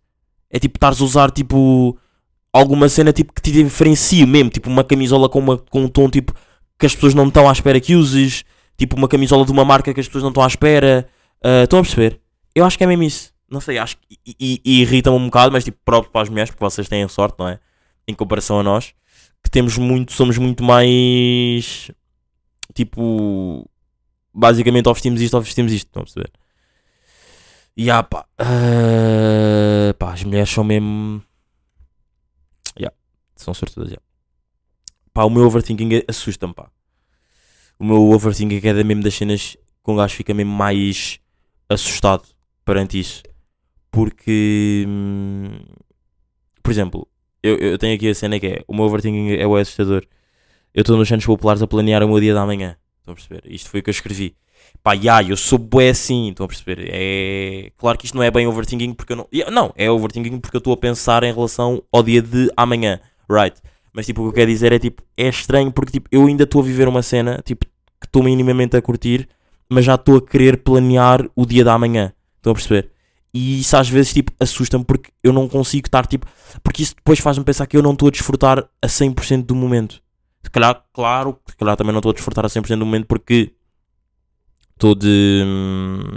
É 0.50 0.58
tipo 0.58 0.76
estares 0.76 1.00
a 1.00 1.04
usar 1.04 1.30
tipo 1.30 1.96
alguma 2.56 2.88
cena 2.88 3.12
tipo 3.12 3.32
que 3.32 3.42
te 3.42 3.52
diferencie 3.52 4.26
mesmo, 4.26 4.50
tipo 4.50 4.68
uma 4.68 4.84
camisola 4.84 5.28
com, 5.28 5.38
uma, 5.38 5.58
com 5.58 5.84
um 5.84 5.88
tom 5.88 6.08
tipo 6.08 6.34
que 6.78 6.86
as 6.86 6.94
pessoas 6.94 7.14
não 7.14 7.28
estão 7.28 7.48
à 7.48 7.52
espera 7.52 7.80
que 7.80 7.94
uses, 7.94 8.44
tipo 8.76 8.96
uma 8.96 9.08
camisola 9.08 9.44
de 9.44 9.52
uma 9.52 9.64
marca 9.64 9.92
que 9.94 10.00
as 10.00 10.06
pessoas 10.06 10.22
não 10.22 10.30
estão 10.30 10.42
à 10.42 10.46
espera. 10.46 11.08
Ah, 11.42 11.62
estão 11.64 11.78
a 11.78 11.82
perceber? 11.82 12.20
Eu 12.54 12.64
acho 12.64 12.76
que 12.78 12.84
é 12.84 12.86
mesmo 12.86 13.02
isso. 13.02 13.32
Não 13.50 13.60
sei, 13.60 13.78
acho 13.78 13.96
que 13.98 14.18
e, 14.26 14.60
e- 14.64 14.80
irrita-me 14.82 15.16
um 15.16 15.26
bocado, 15.26 15.52
mas 15.52 15.64
tipo 15.64 15.78
próprio 15.84 16.10
para 16.12 16.22
as 16.22 16.28
mulheres, 16.28 16.50
porque 16.50 16.64
vocês 16.64 16.88
têm 16.88 17.06
sorte, 17.08 17.36
não 17.38 17.48
é? 17.48 17.60
Em 18.08 18.14
comparação 18.14 18.58
a 18.58 18.62
nós, 18.62 18.92
que 19.42 19.50
temos 19.50 19.78
muito, 19.78 20.12
somos 20.12 20.36
muito 20.38 20.64
mais 20.64 21.90
tipo 22.74 23.68
basicamente 24.34 24.86
vestimos 24.92 25.20
isto 25.20 25.40
vestimos 25.40 25.72
isto, 25.72 25.86
estão 25.86 26.02
a 26.02 26.04
perceber? 26.04 26.30
E 27.76 27.90
ah, 27.90 28.02
pá, 28.02 28.26
ah, 28.38 29.94
pá, 29.98 30.12
as 30.12 30.24
mulheres 30.24 30.50
são 30.50 30.64
mesmo. 30.64 31.22
São 33.46 33.54
sortudas, 33.54 33.90
já. 33.90 33.98
Pá, 35.14 35.22
o 35.22 35.30
meu 35.30 35.46
overthinking 35.46 36.02
assusta-me, 36.08 36.52
pá. 36.52 36.68
O 37.78 37.84
meu 37.84 38.10
overthinking 38.10 38.60
é 38.66 38.74
da 38.74 38.82
mesmo 38.82 39.04
das 39.04 39.14
cenas 39.14 39.56
que 39.84 39.90
um 39.90 39.94
gajo 39.94 40.16
fica 40.16 40.34
mesmo 40.34 40.50
mais 40.50 41.20
assustado 41.68 42.26
perante 42.64 42.98
isso. 42.98 43.22
Porque, 43.88 44.84
hum, 44.88 45.60
por 46.60 46.72
exemplo, 46.72 47.06
eu, 47.40 47.56
eu 47.56 47.78
tenho 47.78 47.94
aqui 47.94 48.08
a 48.08 48.14
cena 48.16 48.40
que 48.40 48.48
é: 48.48 48.64
o 48.66 48.74
meu 48.74 48.86
overthinking 48.86 49.36
é 49.36 49.46
o 49.46 49.54
assustador. 49.54 50.04
Eu 50.74 50.80
estou 50.80 50.96
nos 50.96 51.08
Santos 51.08 51.26
Populares 51.26 51.62
a 51.62 51.68
planear 51.68 52.02
o 52.02 52.08
meu 52.08 52.18
dia 52.18 52.34
da 52.34 52.44
manhã. 52.44 52.76
Estão 52.98 53.12
a 53.12 53.14
perceber? 53.14 53.42
Isto 53.46 53.70
foi 53.70 53.78
o 53.78 53.82
que 53.84 53.90
eu 53.90 53.92
escrevi. 53.92 54.34
Pá, 54.82 54.94
ya, 54.94 55.22
eu 55.22 55.36
sou 55.36 55.56
bué 55.56 55.90
assim, 55.90 56.30
estão 56.30 56.46
a 56.46 56.48
perceber? 56.48 56.88
É 56.90 57.70
claro 57.76 57.96
que 57.96 58.06
isto 58.06 58.16
não 58.16 58.24
é 58.24 58.30
bem 58.32 58.48
overthinking 58.48 58.92
porque 58.92 59.12
eu 59.12 59.16
não. 59.16 59.28
Não, 59.52 59.72
é 59.76 59.88
overthinking 59.88 60.40
porque 60.40 60.56
eu 60.56 60.58
estou 60.58 60.72
a 60.72 60.76
pensar 60.76 61.22
em 61.22 61.32
relação 61.32 61.80
ao 61.92 62.02
dia 62.02 62.20
de 62.20 62.50
amanhã, 62.56 63.00
right? 63.28 63.56
Mas 63.92 64.06
tipo, 64.06 64.20
o 64.20 64.24
que 64.24 64.28
eu 64.28 64.34
quero 64.34 64.50
dizer 64.50 64.72
é 64.72 64.78
tipo, 64.78 65.02
é 65.16 65.28
estranho 65.28 65.72
porque 65.72 65.92
tipo, 65.92 66.08
eu 66.12 66.26
ainda 66.26 66.44
estou 66.44 66.60
a 66.60 66.64
viver 66.64 66.86
uma 66.88 67.02
cena, 67.02 67.40
tipo, 67.44 67.64
que 68.00 68.06
estou 68.06 68.22
minimamente 68.22 68.76
a 68.76 68.82
curtir, 68.82 69.28
mas 69.68 69.84
já 69.84 69.94
estou 69.94 70.16
a 70.18 70.22
querer 70.22 70.58
planear 70.62 71.26
o 71.34 71.46
dia 71.46 71.64
da 71.64 71.74
amanhã. 71.74 72.12
Estão 72.36 72.52
a 72.52 72.54
perceber? 72.54 72.90
E 73.32 73.60
isso 73.60 73.76
às 73.76 73.88
vezes 73.88 74.14
tipo 74.14 74.32
assusta-me 74.40 74.84
porque 74.84 75.10
eu 75.22 75.32
não 75.32 75.48
consigo 75.48 75.86
estar 75.86 76.06
tipo. 76.06 76.26
Porque 76.62 76.82
isso 76.82 76.94
depois 76.94 77.18
faz-me 77.18 77.44
pensar 77.44 77.66
que 77.66 77.76
eu 77.76 77.82
não 77.82 77.92
estou 77.92 78.08
a 78.08 78.10
desfrutar 78.10 78.66
a 78.80 78.86
100% 78.86 79.44
do 79.44 79.54
momento. 79.54 80.00
Se 80.42 80.50
calhar, 80.50 80.82
claro, 80.92 81.38
se 81.46 81.56
calhar 81.56 81.76
também 81.76 81.92
não 81.92 81.98
estou 81.98 82.10
a 82.10 82.14
desfrutar 82.14 82.44
a 82.46 82.48
100% 82.48 82.78
do 82.78 82.86
momento 82.86 83.06
porque 83.06 83.52
estou 84.74 84.94
de. 84.94 85.42
hum, 85.44 86.16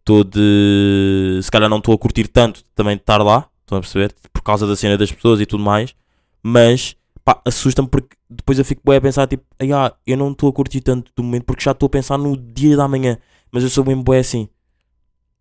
Estou 0.00 0.24
de. 0.24 1.38
Se 1.42 1.50
calhar 1.50 1.70
não 1.70 1.78
estou 1.78 1.94
a 1.94 1.98
curtir 1.98 2.26
tanto 2.26 2.64
também 2.74 2.96
de 2.96 3.02
estar 3.02 3.22
lá, 3.22 3.48
estão 3.72 3.78
a 3.78 3.80
perceber? 3.80 4.14
Por 4.32 4.42
causa 4.42 4.66
da 4.66 4.76
cena 4.76 4.96
das 4.98 5.10
pessoas 5.10 5.40
e 5.40 5.46
tudo 5.46 5.62
mais. 5.62 5.94
Mas, 6.42 6.96
pá, 7.24 7.40
assusta-me 7.44 7.88
porque 7.88 8.16
depois 8.28 8.58
eu 8.58 8.64
fico 8.64 8.82
bem 8.84 8.96
a 8.96 9.00
pensar, 9.00 9.26
tipo, 9.26 9.44
"Ai, 9.58 9.72
ah, 9.72 9.92
eu 10.06 10.16
não 10.16 10.32
estou 10.32 10.48
a 10.48 10.52
curtir 10.52 10.80
tanto 10.80 11.10
do 11.16 11.22
momento 11.22 11.44
porque 11.44 11.62
já 11.64 11.72
estou 11.72 11.86
a 11.86 11.90
pensar 11.90 12.18
no 12.18 12.36
dia 12.36 12.76
da 12.76 12.88
manhã. 12.88 13.18
Mas 13.50 13.62
eu 13.62 13.70
sou 13.70 13.84
mesmo 13.84 14.02
bem 14.02 14.18
assim. 14.18 14.48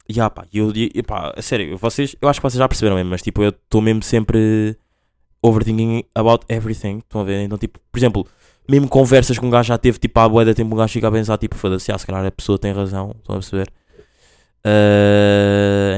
E 0.10 0.20
ah, 0.20 0.30
pá, 0.30 0.46
eu, 0.54 0.72
e, 0.76 1.02
pá, 1.04 1.34
a 1.38 1.42
sério, 1.42 1.78
vocês, 1.78 2.16
eu 2.22 2.28
acho 2.28 2.40
que 2.40 2.44
vocês 2.44 2.60
já 2.60 2.68
perceberam 2.68 2.98
mesmo, 2.98 3.12
mas 3.12 3.22
tipo, 3.22 3.42
eu 3.42 3.50
estou 3.50 3.82
mesmo 3.82 4.04
sempre 4.04 4.76
overthinking 5.42 6.04
about 6.14 6.46
everything. 6.50 6.98
Estão 6.98 7.22
a 7.22 7.24
ver? 7.24 7.44
Então, 7.44 7.58
tipo, 7.58 7.80
por 7.92 7.98
exemplo, 7.98 8.28
mesmo 8.68 8.88
conversas 8.90 9.40
que 9.40 9.46
um 9.46 9.50
gajo 9.50 9.68
já 9.70 9.78
teve, 9.78 10.00
tipo, 10.00 10.30
bué 10.30 10.44
de 10.46 10.54
tempo, 10.54 10.76
um 10.76 10.78
gajo 10.78 10.92
fica 10.94 11.08
a 11.08 11.12
pensar, 11.12 11.38
tipo, 11.38 11.56
foda-se, 11.56 11.92
ah, 11.92 11.98
se 11.98 12.06
calhar 12.06 12.26
a 12.26 12.32
pessoa 12.32 12.58
tem 12.60 12.74
razão, 12.74 13.16
estão 13.18 13.36
a 13.36 13.40
perceber? 13.40 13.72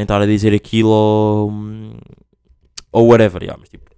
Estar 0.02 0.22
a 0.22 0.26
dizer 0.26 0.54
aquilo 0.54 0.90
ou, 0.90 1.52
ou 2.94 3.08
whatever, 3.10 3.44
yeah, 3.44 3.60
mas 3.60 3.70
tipo, 3.70 3.90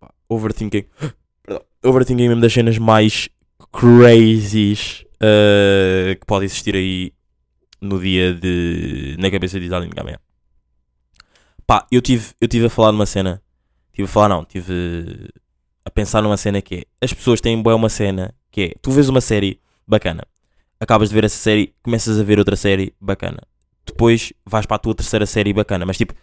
pá, 0.00 0.12
overthinking, 0.28 0.86
perdão, 1.42 1.62
overthinking 1.84 2.28
mesmo 2.28 2.40
das 2.40 2.52
cenas 2.52 2.78
mais 2.78 3.28
crazies 3.72 5.04
ah, 5.20 6.14
que 6.18 6.26
pode 6.26 6.46
existir 6.46 6.74
aí 6.74 7.12
no 7.80 8.00
dia 8.00 8.34
de. 8.34 9.16
na 9.18 9.30
cabeça 9.30 9.60
de 9.60 9.66
Itália 9.66 9.88
Gamer. 9.88 10.18
Pá, 11.66 11.86
eu 11.90 12.00
tive, 12.00 12.32
eu 12.40 12.48
tive 12.48 12.66
a 12.66 12.70
falar 12.70 12.92
numa 12.92 13.06
cena. 13.06 13.42
Tive 13.92 14.04
a 14.04 14.08
falar, 14.08 14.28
não, 14.28 14.44
tive 14.44 15.28
a 15.84 15.90
pensar 15.90 16.22
numa 16.22 16.36
cena 16.36 16.62
que 16.62 16.74
é. 16.76 16.84
As 17.00 17.12
pessoas 17.12 17.40
têm 17.40 17.60
boa 17.60 17.76
uma 17.76 17.88
cena 17.88 18.34
que 18.50 18.62
é. 18.62 18.74
Tu 18.80 18.90
vês 18.90 19.08
uma 19.08 19.20
série 19.20 19.60
bacana, 19.86 20.24
acabas 20.78 21.10
de 21.10 21.14
ver 21.14 21.24
essa 21.24 21.36
série, 21.36 21.74
começas 21.82 22.18
a 22.18 22.22
ver 22.22 22.38
outra 22.38 22.56
série 22.56 22.94
bacana. 23.00 23.38
Depois 23.86 24.32
vais 24.46 24.66
para 24.66 24.76
a 24.76 24.78
tua 24.78 24.94
terceira 24.94 25.26
série 25.26 25.52
bacana, 25.52 25.84
mas 25.84 25.98
tipo, 25.98 26.14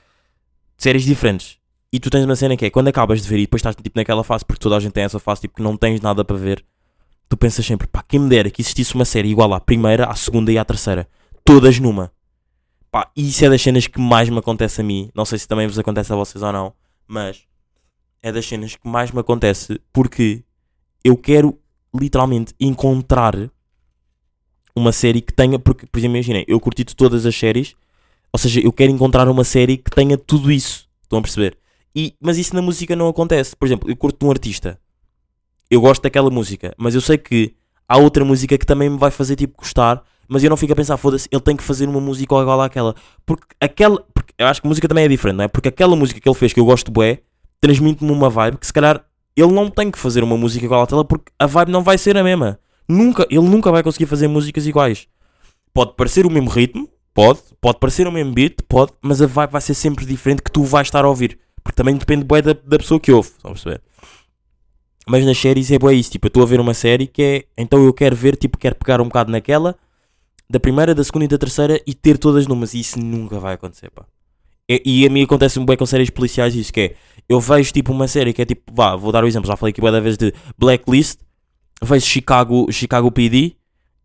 séries 0.77 1.03
diferentes. 1.03 1.59
E 1.91 1.99
tu 1.99 2.09
tens 2.09 2.25
uma 2.25 2.35
cena 2.35 2.57
que 2.57 2.65
é 2.65 2.69
quando 2.69 2.89
acabas 2.89 3.21
de 3.21 3.29
ver 3.29 3.37
e 3.37 3.41
depois 3.41 3.61
estás 3.61 3.75
tipo 3.75 3.97
naquela 3.97 4.23
fase, 4.23 4.45
porque 4.45 4.61
toda 4.61 4.75
a 4.75 4.79
gente 4.79 4.91
tem 4.91 5.03
essa 5.03 5.19
fase, 5.19 5.41
tipo 5.41 5.55
que 5.55 5.63
não 5.63 5.77
tens 5.77 6.01
nada 6.01 6.23
para 6.23 6.35
ver. 6.35 6.63
Tu 7.29 7.37
pensas 7.37 7.65
sempre, 7.65 7.87
pá, 7.87 8.03
quem 8.07 8.19
me 8.19 8.29
dera 8.29 8.49
que 8.49 8.61
existisse 8.61 8.95
uma 8.95 9.05
série 9.05 9.29
igual 9.29 9.53
à 9.53 9.59
primeira, 9.59 10.05
à 10.05 10.15
segunda 10.15 10.51
e 10.51 10.57
à 10.57 10.65
terceira 10.65 11.07
todas 11.47 11.79
numa. 11.79 12.11
Pá, 12.91 13.09
isso 13.15 13.45
é 13.45 13.49
das 13.49 13.61
cenas 13.61 13.87
que 13.87 14.01
mais 14.01 14.29
me 14.29 14.37
acontece 14.37 14.81
a 14.81 14.83
mim. 14.83 15.09
Não 15.15 15.23
sei 15.23 15.39
se 15.39 15.47
também 15.47 15.65
vos 15.65 15.79
acontece 15.79 16.11
a 16.11 16.15
vocês 16.15 16.43
ou 16.43 16.51
não, 16.51 16.73
mas 17.07 17.43
é 18.21 18.33
das 18.33 18.45
cenas 18.45 18.75
que 18.75 18.87
mais 18.87 19.11
me 19.11 19.19
acontece 19.21 19.79
porque 19.93 20.43
eu 21.05 21.15
quero 21.15 21.57
literalmente 21.97 22.53
encontrar 22.59 23.33
uma 24.75 24.91
série 24.91 25.21
que 25.21 25.31
tenha. 25.31 25.57
Porque, 25.57 25.85
por 25.85 25.97
exemplo, 25.99 26.17
imaginem, 26.17 26.43
eu 26.49 26.59
curti 26.59 26.83
todas 26.83 27.25
as 27.25 27.33
séries, 27.33 27.75
ou 28.33 28.37
seja, 28.37 28.59
eu 28.59 28.73
quero 28.73 28.91
encontrar 28.91 29.29
uma 29.29 29.45
série 29.45 29.77
que 29.77 29.89
tenha 29.89 30.17
tudo 30.17 30.51
isso. 30.51 30.89
Estão 31.01 31.19
a 31.19 31.21
perceber? 31.21 31.57
E, 31.95 32.13
mas 32.21 32.37
isso 32.37 32.55
na 32.55 32.61
música 32.61 32.95
não 32.95 33.07
acontece. 33.07 33.55
Por 33.55 33.65
exemplo, 33.65 33.89
eu 33.89 33.95
curto 33.95 34.25
um 34.25 34.31
artista, 34.31 34.79
eu 35.69 35.81
gosto 35.81 36.03
daquela 36.03 36.29
música, 36.29 36.73
mas 36.77 36.95
eu 36.95 37.01
sei 37.01 37.17
que 37.17 37.55
há 37.87 37.97
outra 37.97 38.23
música 38.23 38.57
que 38.57 38.65
também 38.65 38.89
me 38.89 38.97
vai 38.97 39.11
fazer 39.11 39.35
tipo 39.35 39.57
gostar 39.57 40.03
mas 40.27 40.43
eu 40.43 40.49
não 40.49 40.57
fico 40.57 40.73
a 40.73 40.75
pensar, 40.75 40.97
foda-se, 40.97 41.27
ele 41.31 41.41
tem 41.41 41.55
que 41.55 41.63
fazer 41.63 41.87
uma 41.87 42.01
música 42.01 42.35
igual 42.35 42.61
àquela. 42.61 42.93
Porque 43.25 43.47
aquela. 43.61 44.03
Porque 44.13 44.33
eu 44.37 44.45
acho 44.45 44.61
que 44.61 44.67
música 44.67 44.87
também 44.87 45.05
é 45.05 45.07
diferente, 45.07 45.37
não 45.37 45.45
é? 45.45 45.47
Porque 45.47 45.69
aquela 45.69 45.95
música 45.95 46.19
que 46.19 46.27
ele 46.27 46.35
fez, 46.35 46.51
que 46.51 46.59
eu 46.59 46.65
gosto 46.65 46.91
bué, 46.91 47.19
transmite-me 47.61 48.11
uma 48.11 48.29
vibe 48.29 48.57
que 48.57 48.67
se 48.67 48.73
calhar 48.73 49.03
ele 49.35 49.51
não 49.51 49.69
tem 49.69 49.89
que 49.89 49.97
fazer 49.97 50.23
uma 50.23 50.35
música 50.35 50.65
igual 50.65 50.81
àquela 50.81 51.05
porque 51.05 51.31
a 51.39 51.45
vibe 51.45 51.71
não 51.71 51.83
vai 51.83 51.97
ser 51.97 52.17
a 52.17 52.23
mesma. 52.23 52.59
Nunca, 52.89 53.25
ele 53.29 53.47
nunca 53.47 53.71
vai 53.71 53.83
conseguir 53.83 54.05
fazer 54.05 54.27
músicas 54.27 54.65
iguais. 54.65 55.07
Pode 55.73 55.93
parecer 55.95 56.25
o 56.25 56.29
mesmo 56.29 56.49
ritmo, 56.49 56.89
pode, 57.13 57.39
pode 57.61 57.79
parecer 57.79 58.07
o 58.07 58.11
mesmo 58.11 58.33
beat, 58.33 58.57
pode, 58.67 58.93
mas 59.01 59.21
a 59.21 59.27
vibe 59.27 59.51
vai 59.51 59.61
ser 59.61 59.75
sempre 59.75 60.05
diferente 60.05 60.41
que 60.41 60.51
tu 60.51 60.63
vais 60.63 60.87
estar 60.87 61.05
a 61.05 61.07
ouvir. 61.07 61.37
Porque 61.67 61.75
também 61.75 61.97
depende 61.97 62.23
bué 62.23 62.41
da, 62.41 62.53
da 62.53 62.77
pessoa 62.77 62.97
que 62.97 63.11
ouve, 63.11 63.27
estão 63.27 63.51
a 63.51 63.53
perceber? 63.53 63.81
Mas 65.05 65.25
nas 65.25 65.37
séries 65.37 65.69
é 65.69 65.77
bué 65.77 65.93
isso, 65.93 66.11
tipo, 66.11 66.27
eu 66.27 66.29
estou 66.29 66.43
a 66.43 66.45
ver 66.45 66.61
uma 66.61 66.73
série 66.73 67.07
que 67.07 67.21
é, 67.21 67.61
então 67.61 67.83
eu 67.83 67.93
quero 67.93 68.15
ver, 68.15 68.37
tipo, 68.37 68.57
quero 68.57 68.75
pegar 68.75 69.01
um 69.01 69.05
bocado 69.05 69.29
naquela 69.29 69.75
da 70.49 70.61
primeira, 70.61 70.95
da 70.95 71.03
segunda 71.03 71.25
e 71.25 71.27
da 71.27 71.37
terceira 71.37 71.81
e 71.85 71.93
ter 71.93 72.17
todas 72.17 72.47
numas. 72.47 72.73
E 72.73 72.79
isso 72.79 72.97
nunca 72.97 73.37
vai 73.37 73.55
acontecer, 73.55 73.89
pá. 73.89 74.05
E, 74.69 74.81
e 74.85 75.05
a 75.05 75.09
mim 75.09 75.23
acontece-me 75.23 75.65
bem 75.65 75.75
com 75.75 75.85
séries 75.85 76.09
policiais 76.09 76.55
isso, 76.55 76.71
que 76.71 76.79
é, 76.79 76.95
eu 77.27 77.41
vejo 77.41 77.73
tipo 77.73 77.91
uma 77.91 78.07
série 78.07 78.31
que 78.31 78.41
é 78.41 78.45
tipo, 78.45 78.71
vá, 78.73 78.95
vou 78.95 79.11
dar 79.11 79.25
o 79.25 79.27
exemplo, 79.27 79.45
já 79.45 79.57
falei 79.57 79.71
aqui 79.71 79.81
da 79.81 79.99
vez 79.99 80.17
de 80.17 80.33
Blacklist, 80.57 81.19
vejo 81.83 82.05
Chicago, 82.05 82.71
Chicago 82.71 83.11
PD 83.11 83.57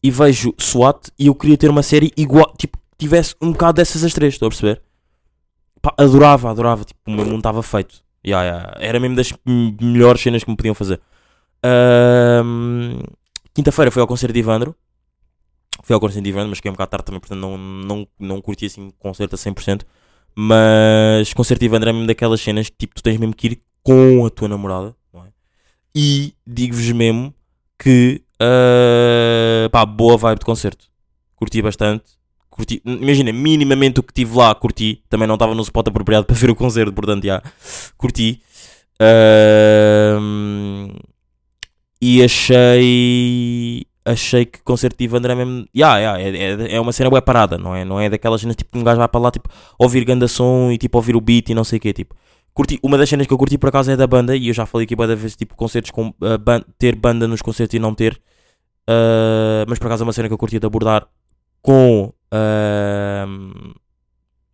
e 0.03 0.11
vejo 0.11 0.53
SWAT 0.59 1.11
e 1.17 1.29
eu 1.29 1.35
queria 1.37 1.57
ter 1.57 1.71
uma 1.71 1.85
série 1.85 2.13
igual, 2.17 2.53
tipo, 2.59 2.77
tivesse 2.99 3.37
um 3.41 3.53
bocado 3.53 3.75
dessas 3.75 4.03
as 4.03 4.13
três, 4.13 4.35
estou 4.35 4.47
a 4.49 4.51
perceber? 4.51 4.83
Pá, 5.83 5.93
adorava, 5.99 6.51
adorava, 6.51 6.85
tipo, 6.85 7.01
o 7.07 7.11
meu 7.11 7.25
mundo 7.27 7.39
estava 7.39 7.63
feito. 7.63 8.03
Yeah, 8.25 8.49
yeah. 8.49 8.77
Era 8.79 9.01
mesmo 9.01 9.17
das 9.17 9.33
melhores 9.81 10.23
cenas 10.23 10.45
que 10.45 10.51
me 10.51 10.57
podiam 10.57 10.75
fazer. 10.75 11.01
Ahm, 11.65 13.01
Quinta-feira 13.55 13.91
foi 13.91 14.01
ao 14.01 14.09
concerto 14.09 14.33
de 14.33 14.39
Ivandro. 14.39 14.75
Fui 15.83 15.95
ao 15.95 16.01
concerto 16.01 16.23
de 16.23 16.31
Ivandro, 16.31 16.49
mas 16.49 16.59
fiquei 16.59 16.71
um 16.71 16.75
bocado 16.75 16.91
tarde 16.91 17.05
também, 17.07 17.21
portanto 17.21 17.39
não, 17.39 17.59
não, 17.59 18.09
não 18.19 18.41
curti 18.41 18.67
assim 18.67 18.89
o 18.89 18.93
concerto 18.93 19.35
a 19.35 19.39
100%. 19.39 19.83
Mas 20.35 21.33
concerto 21.35 21.61
de 21.61 21.67
Ivandro 21.67 21.91
é 21.91 21.93
mesmo 21.93 22.07
daquelas 22.07 22.41
cenas 22.41 22.69
que 22.69 22.77
tipo, 22.77 22.95
tu 22.95 23.03
tens 23.03 23.19
mesmo 23.19 23.35
que 23.35 23.47
ir 23.49 23.63
com 23.83 24.25
a 24.25 24.31
tua 24.31 24.49
namorada. 24.49 24.95
É? 25.15 25.19
E 25.95 26.35
digo-vos 26.47 26.91
mesmo 26.93 27.35
que 27.79 28.23
ah, 28.41 29.69
pá, 29.71 29.85
boa 29.85 30.17
vibe 30.17 30.39
de 30.39 30.45
concerto. 30.45 30.87
Curti 31.37 31.61
bastante. 31.61 32.05
Curti, 32.63 32.81
imagina, 32.85 33.33
minimamente 33.33 33.99
o 33.99 34.03
que 34.05 34.13
tive 34.15 34.37
lá, 34.39 34.55
curti. 34.55 35.03
Também 35.09 35.27
não 35.27 35.35
estava 35.35 35.53
no 35.53 35.63
spot 35.63 35.89
apropriado 35.89 36.25
para 36.27 36.37
ver 36.37 36.49
o 36.49 36.55
concerto, 36.55 36.93
portanto, 36.93 37.25
já, 37.25 37.43
curti. 37.97 38.41
Ahm, 39.01 40.91
E 42.01 42.23
achei. 42.23 43.87
Achei 44.05 44.45
que 44.47 44.61
concerto 44.65 44.97
de 44.99 45.17
André 45.17 45.35
mesmo. 45.37 45.65
Yeah, 45.77 45.99
yeah, 45.99 46.21
é, 46.21 46.73
é, 46.73 46.77
é 46.77 46.81
uma 46.81 46.93
cena 46.93 47.09
boa 47.09 47.23
parada, 47.23 47.57
não 47.57 47.75
é? 47.75 47.85
Não 47.85 48.01
é 48.01 48.11
daquelas 48.11 48.41
cenas 48.41 48.57
tipo 48.57 48.73
que 48.73 48.79
um 48.79 48.83
gajo 48.83 48.99
vai 48.99 49.07
para 49.09 49.21
lá 49.21 49.31
tipo, 49.31 49.49
ouvir 49.79 50.05
ganda 50.05 50.27
som 50.27 50.73
e 50.73 50.79
tipo 50.79 50.99
ouvir 50.99 51.15
o 51.15 51.21
beat 51.21 51.51
e 51.51 51.55
não 51.55 51.63
sei 51.63 51.79
o 51.79 51.81
quê. 51.81 51.93
Tipo, 51.93 52.15
curti, 52.53 52.81
uma 52.83 52.99
das 52.99 53.09
cenas 53.09 53.29
que 53.29 53.33
eu 53.33 53.39
curti 53.39 53.57
por 53.59 53.69
acaso 53.69 53.93
é 53.93 53.97
da 53.97 54.07
banda 54.07 54.35
e 54.37 54.49
eu 54.49 54.55
já 54.55 54.67
falei 54.67 54.85
aqui 54.87 54.97
várias 54.97 55.21
vezes 55.21 55.37
tipo 55.37 55.55
concertos 55.55 55.93
com 55.93 56.09
uh, 56.09 56.39
ban- 56.41 56.65
ter 56.79 56.97
banda 56.97 57.29
nos 57.29 57.41
concertos 57.43 57.75
e 57.75 57.79
não 57.79 57.95
ter. 57.95 58.21
Uh, 58.91 59.63
mas 59.69 59.79
por 59.79 59.87
acaso 59.87 60.03
é 60.03 60.07
uma 60.07 60.13
cena 60.13 60.27
que 60.29 60.35
eu 60.35 60.39
curti 60.39 60.59
de 60.59 60.67
abordar 60.67 61.07
com 61.61 62.13
uh, 62.33 63.75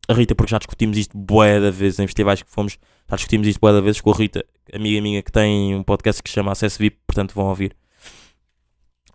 a 0.09 0.15
Rita, 0.15 0.35
porque 0.35 0.51
já 0.51 0.59
discutimos 0.59 0.99
isto 0.99 1.17
bué 1.17 1.61
da 1.61 1.71
vezes 1.71 1.99
em 1.99 2.07
festivais 2.07 2.43
que 2.43 2.51
fomos, 2.51 2.79
já 3.09 3.17
discutimos 3.17 3.47
isto 3.47 3.61
bué 3.61 3.73
da 3.73 3.81
vezes 3.81 4.01
com 4.01 4.11
a 4.11 4.15
Rita, 4.15 4.45
amiga 4.73 5.01
minha 5.01 5.23
que 5.23 5.31
tem 5.31 5.75
um 5.75 5.83
podcast 5.83 6.23
que 6.23 6.29
se 6.29 6.35
chama 6.35 6.53
Acesso 6.53 6.79
VIP, 6.79 6.99
portanto 7.07 7.35
vão 7.35 7.47
ouvir. 7.47 7.77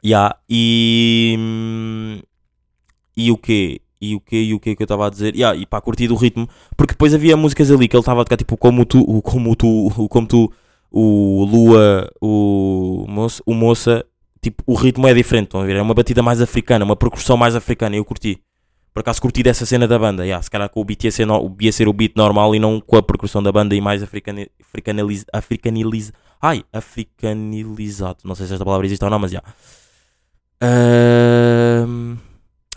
Yeah, 0.06 0.38
e 0.50 1.38
e 3.16 3.32
o 3.32 3.38
quê? 3.38 3.82
E 4.02 4.16
o 4.16 4.20
quê? 4.20 4.42
E 4.42 4.54
o 4.54 4.60
quê 4.60 4.76
que 4.76 4.84
eu 4.84 4.86
estava 4.86 5.08
a 5.08 5.10
dizer? 5.10 5.34
Yeah, 5.34 5.58
e 5.58 5.66
pá, 5.66 5.80
curti 5.80 6.08
do 6.08 6.16
ritmo, 6.16 6.48
porque 6.76 6.94
depois 6.94 7.14
havia 7.14 7.38
músicas 7.38 7.72
ali 7.72 7.88
que 7.88 7.96
ele 7.96 8.02
estava 8.02 8.22
a 8.22 8.26
tocar 8.26 8.38
tipo 8.38 8.58
como 8.58 8.86
tu, 8.86 9.00
o 9.00 9.22
como 9.22 9.56
tu, 9.56 9.88
o 9.98 10.10
como 10.10 10.28
tu, 10.28 10.52
o 10.92 11.46
Lua, 11.46 12.12
o 12.22 13.06
moça, 13.08 13.42
o 13.46 13.54
moça, 13.54 14.06
tipo, 14.42 14.62
o 14.68 14.76
ritmo 14.76 15.08
é 15.08 15.14
diferente, 15.14 15.46
estão 15.46 15.62
a 15.62 15.66
ver? 15.66 15.78
É 15.78 15.82
uma 15.82 15.94
batida 15.94 16.22
mais 16.22 16.42
africana, 16.42 16.86
uma 16.86 16.96
percussão 16.96 17.38
mais 17.38 17.56
africana, 17.56 17.96
e 17.96 18.00
eu 18.00 18.06
curti. 18.06 18.42
Por 18.94 19.00
acaso 19.00 19.22
curti 19.22 19.42
dessa 19.42 19.66
cena 19.66 19.88
da 19.88 19.98
banda, 19.98 20.24
yeah, 20.24 20.42
se 20.42 20.52
calhar 20.52 20.70
com 20.70 20.80
o 20.80 20.86
beat 20.86 21.04
ia 21.04 21.12
ser, 21.12 21.26
no, 21.26 21.56
ia 21.60 21.72
ser 21.72 21.88
o 21.88 21.94
beat 21.94 22.14
normal 22.16 22.54
e 22.54 22.60
não 22.60 22.80
com 22.80 22.96
a 22.96 23.02
percussão 23.02 23.42
da 23.42 23.52
banda 23.52 23.76
e 23.76 23.82
mais 23.82 24.04
africani, 24.04 24.52
africaniliz, 24.62 25.26
africaniliz, 25.34 26.14
ai, 26.40 26.64
africanilizado, 26.72 28.20
não 28.24 28.36
sei 28.36 28.46
se 28.46 28.54
esta 28.54 28.64
palavra 28.64 28.86
existe 28.86 29.04
ou 29.04 29.10
não, 29.10 29.18
mas 29.18 29.32
já. 29.32 29.42
Ahm, 30.62 32.18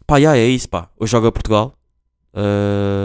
pá, 0.06 0.16
yeah, 0.16 0.38
é 0.38 0.46
isso, 0.46 0.68
pá. 0.68 0.88
Hoje 0.98 1.12
joga 1.12 1.30
Portugal. 1.30 1.74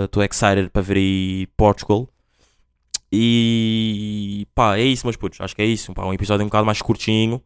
Estou 0.06 0.24
excited 0.24 0.70
para 0.70 0.82
ver 0.82 0.98
aí 0.98 1.48
Portugal. 1.56 2.10
E 3.12 4.48
pá, 4.56 4.78
é 4.78 4.84
isso, 4.84 5.06
meus 5.06 5.18
putos. 5.18 5.40
Acho 5.42 5.56
que 5.56 5.62
é 5.62 5.66
isso. 5.66 5.94
Pá, 5.94 6.06
um 6.06 6.14
episódio 6.14 6.44
um 6.44 6.50
bocado 6.50 6.66
mais 6.66 6.82
curtinho. 6.82 7.42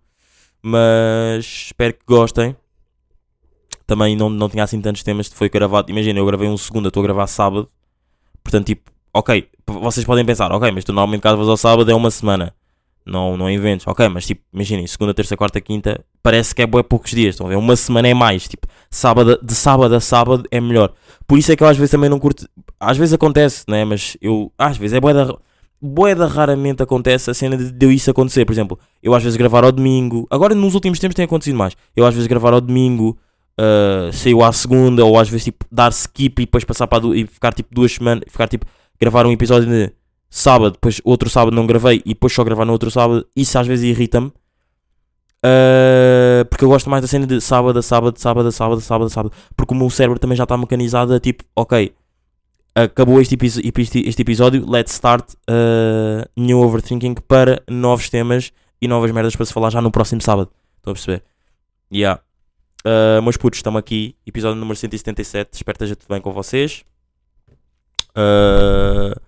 Mas 0.62 1.46
espero 1.46 1.94
que 1.94 2.06
gostem. 2.08 2.56
Também 3.88 4.16
não, 4.16 4.30
não 4.30 4.50
tinha 4.50 4.64
assim 4.64 4.82
tantos 4.82 5.04
temas. 5.04 5.28
Foi 5.28 5.50
gravado. 5.50 5.92
Imagina, 5.92 6.20
eu 6.20 6.26
gravei 6.26 6.48
um 6.48 6.58
segundo, 6.58 6.88
estou 6.88 7.02
a 7.02 7.06
gravar 7.06 7.28
sábado. 7.28 7.70
Portanto, 8.44 8.68
tipo, 8.68 8.92
ok. 9.14 9.48
Vocês 9.68 10.06
podem 10.06 10.26
pensar, 10.26 10.52
ok, 10.52 10.72
mas 10.72 10.84
tu 10.84 10.94
normalmente 10.94 11.22
gravas 11.22 11.48
ao 11.48 11.58
sábado 11.58 11.90
é 11.90 11.96
uma 11.96 12.12
semana. 12.12 12.54
Não, 13.06 13.38
não 13.38 13.50
inventes, 13.50 13.86
ok, 13.86 14.10
mas 14.10 14.26
tipo, 14.26 14.42
imaginem, 14.52 14.88
segunda, 14.88 15.14
terça, 15.14 15.38
quarta, 15.38 15.62
quinta, 15.62 16.04
parece 16.24 16.56
que 16.56 16.64
é 16.64 16.66
bué 16.66 16.82
poucos 16.82 17.12
dias, 17.12 17.36
estão 17.36 17.46
a 17.46 17.50
ver? 17.50 17.56
Uma 17.56 17.76
semana 17.76 18.08
é 18.08 18.16
mais, 18.16 18.48
tipo, 18.48 18.68
sábado, 18.90 19.40
de 19.44 19.54
sábado 19.54 19.94
a 19.94 20.00
sábado 20.00 20.44
é 20.50 20.60
melhor. 20.60 20.92
Por 21.28 21.38
isso 21.38 21.52
é 21.52 21.56
que 21.56 21.62
eu 21.62 21.68
às 21.68 21.78
vezes 21.78 21.92
também 21.92 22.10
não 22.10 22.18
curto, 22.18 22.50
às 22.80 22.98
vezes 22.98 23.14
acontece, 23.14 23.64
né? 23.68 23.86
Mas 23.86 24.18
eu, 24.20 24.52
às 24.58 24.76
vezes 24.76 24.98
é 24.98 25.00
bué 25.00 25.14
da, 25.14 25.38
bué 25.80 26.16
da 26.16 26.26
raramente 26.26 26.82
acontece 26.82 27.30
a 27.30 27.34
cena 27.36 27.56
de, 27.56 27.72
de 27.72 27.94
isso 27.94 28.10
acontecer. 28.10 28.44
Por 28.44 28.54
exemplo, 28.54 28.80
eu 29.04 29.14
às 29.14 29.22
vezes 29.22 29.38
gravar 29.38 29.64
ao 29.64 29.72
domingo, 29.72 30.26
agora 30.32 30.56
nos 30.56 30.74
últimos 30.74 30.98
tempos 30.98 31.16
tem 31.16 31.26
acontecido 31.26 31.56
mais. 31.56 31.78
Eu 31.96 32.08
às 32.08 32.14
vezes 32.16 32.28
gravar 32.28 32.54
ao 32.54 32.62
domingo, 32.62 33.16
ah, 33.58 34.10
saiu 34.12 34.44
à 34.44 34.52
segunda, 34.52 35.04
ou 35.06 35.18
às 35.20 35.30
vezes 35.30 35.46
tipo 35.46 35.66
dar 35.72 35.92
skip 35.92 36.42
e 36.42 36.46
depois 36.46 36.64
passar 36.64 36.88
para 36.88 37.06
e 37.16 37.26
ficar 37.26 37.54
tipo 37.54 37.74
duas 37.74 37.92
semanas, 37.92 38.24
ficar 38.28 38.48
tipo, 38.48 38.66
gravar 39.00 39.26
um 39.26 39.32
episódio 39.32 39.70
de 39.70 39.92
sábado, 40.30 40.74
depois 40.74 41.02
outro 41.04 41.30
sábado 41.30 41.56
não 41.56 41.66
gravei 41.66 42.02
e 42.06 42.10
depois 42.10 42.34
só 42.34 42.44
gravar 42.44 42.66
no 42.66 42.74
outro 42.74 42.92
sábado, 42.92 43.26
isso 43.36 43.58
às 43.58 43.68
vezes 43.68 43.86
irrita-me. 43.86 44.32
Ah, 45.44 46.46
porque 46.50 46.66
eu 46.66 46.70
gosto 46.70 46.90
mais 46.90 47.02
da 47.04 47.08
cena 47.08 47.28
de 47.28 47.40
sábado 47.40 47.82
sábado, 47.82 48.20
sábado 48.20 48.52
sábado, 48.52 48.82
sábado 48.82 49.10
sábado. 49.10 49.34
Porque 49.56 49.74
o 49.74 49.78
meu 49.78 49.90
cérebro 49.90 50.20
também 50.20 50.36
já 50.36 50.44
está 50.44 50.58
mecanizado 50.58 51.14
a 51.14 51.20
tipo, 51.20 51.44
ok, 51.56 51.94
acabou 52.76 53.22
este, 53.22 53.38
este, 53.44 54.22
episódio, 54.22 54.70
let's 54.70 54.94
start 54.94 55.34
uh, 55.50 56.28
new 56.36 56.60
overthinking 56.60 57.16
para 57.28 57.62
novos 57.70 58.10
temas 58.10 58.52
e 58.82 58.88
novas 58.88 59.12
merdas 59.12 59.36
para 59.36 59.46
se 59.46 59.54
falar 59.54 59.70
já 59.70 59.82
no 59.82 59.92
próximo 59.92 60.22
sábado. 60.22 60.50
Estão 60.78 60.92
a 60.92 60.96
perceber? 60.96 61.24
Yeah. 61.94 62.22
Uh, 62.86 63.20
meus 63.24 63.36
putos, 63.36 63.58
estamos 63.58 63.80
aqui, 63.80 64.16
episódio 64.28 64.60
número 64.60 64.76
177. 64.78 65.56
Espero 65.56 65.76
que 65.76 65.84
esteja 65.84 65.96
tudo 65.96 66.10
bem 66.10 66.22
com 66.22 66.32
vocês. 66.32 66.86
Uh, 68.12 69.20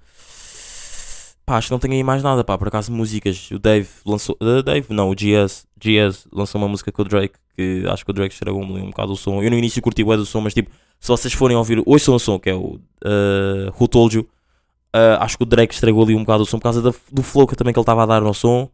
pá, 1.43 1.58
acho 1.58 1.67
que 1.67 1.72
não 1.72 1.80
tenho 1.80 1.96
aí 1.96 2.04
mais 2.04 2.22
nada, 2.22 2.43
pá. 2.43 2.56
Por 2.56 2.67
acaso, 2.67 2.91
músicas. 2.91 3.50
O 3.50 3.58
Dave 3.58 3.89
lançou. 4.06 4.38
uh, 4.39 4.62
Dave, 4.62 4.93
não, 4.93 5.10
o 5.10 5.15
GS. 5.15 5.65
GS 5.76 6.28
lançou 6.32 6.62
uma 6.62 6.67
música 6.67 6.91
com 6.91 7.02
o 7.02 7.06
Drake. 7.06 7.36
Que 7.56 7.84
acho 7.89 8.06
que 8.06 8.12
o 8.12 8.13
Drake 8.13 8.36
estragou-me 8.36 8.80
um 8.80 8.91
bocado 8.91 9.13
o 9.13 9.17
som. 9.17 9.41
Eu 9.41 9.50
no 9.50 9.58
início 9.58 9.82
curti 9.82 10.04
o 10.04 10.15
do 10.15 10.26
som, 10.26 10.39
mas 10.41 10.54
tipo, 10.54 10.70
se 11.00 11.08
vocês 11.08 11.34
forem 11.34 11.58
ouvir. 11.58 11.82
Ouçam 11.84 12.13
o 12.13 12.20
som, 12.20 12.38
que 12.38 12.52
é 12.52 12.54
o 12.54 12.76
uh, 13.04 13.74
Who 13.80 13.88
Told 13.88 14.17
You. 14.17 14.22
Uh, 14.96 15.17
acho 15.20 15.36
que 15.36 15.43
o 15.43 15.48
Drake 15.48 15.74
estragou 15.74 16.04
ali 16.04 16.13
um 16.13 16.20
bocado 16.20 16.43
o 16.43 16.46
som 16.46 16.60
por 16.60 16.63
causa 16.63 16.82
da- 16.82 16.93
do 17.12 17.24
flow 17.24 17.48
que 17.48 17.56
também 17.56 17.74
que 17.74 17.80
ele 17.80 17.84
estava 17.84 18.04
a 18.04 18.06
dar 18.06 18.22
no 18.22 18.34
som. 18.36 18.70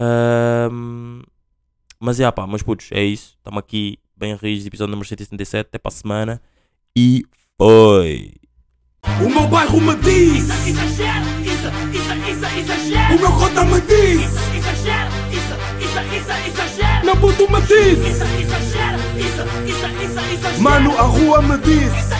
Ahm, 0.00 1.22
mas 2.00 2.18
é, 2.18 2.28
pá, 2.32 2.46
meus 2.48 2.62
putos, 2.62 2.88
é 2.90 3.02
isso. 3.04 3.34
Estamos 3.38 3.58
aqui 3.60 3.98
bem 4.16 4.34
rígidos, 4.36 4.66
episódio 4.66 4.90
número 4.92 5.08
177. 5.08 5.68
Até 5.68 5.78
para 5.78 5.88
a 5.88 5.92
semana. 5.92 6.40
E 6.96 7.24
foi! 7.58 8.32
O 9.20 9.28
meu 9.28 9.46
bairro 9.48 9.80
me 9.80 9.94
diz, 9.96 10.44
Isso, 10.44 10.68
exagero, 10.70 11.26
isso, 11.42 11.68
isso, 11.92 12.14
isso, 12.30 12.58
exagero. 12.58 13.14
o 13.16 13.20
meu 13.20 13.32
cota 13.32 13.64
me 13.66 13.80
diz, 13.82 14.20
Isso, 14.22 14.38
exagero, 14.56 15.10
isso, 15.30 15.54
isso, 15.84 16.00
isso, 16.16 16.32
exagero. 16.48 17.04
meu 17.04 17.16
puto 17.18 17.52
me 17.52 17.60
diz, 17.60 17.98
Isso, 17.98 18.24
exagero, 18.24 18.98
isso, 19.18 19.42
isso, 19.68 20.04
isso, 20.04 20.32
exagero. 20.32 20.62
mano, 20.62 20.96
a 20.98 21.02
rua 21.02 21.42
me 21.42 21.58
diz. 21.58 21.92
Isso, 21.92 22.14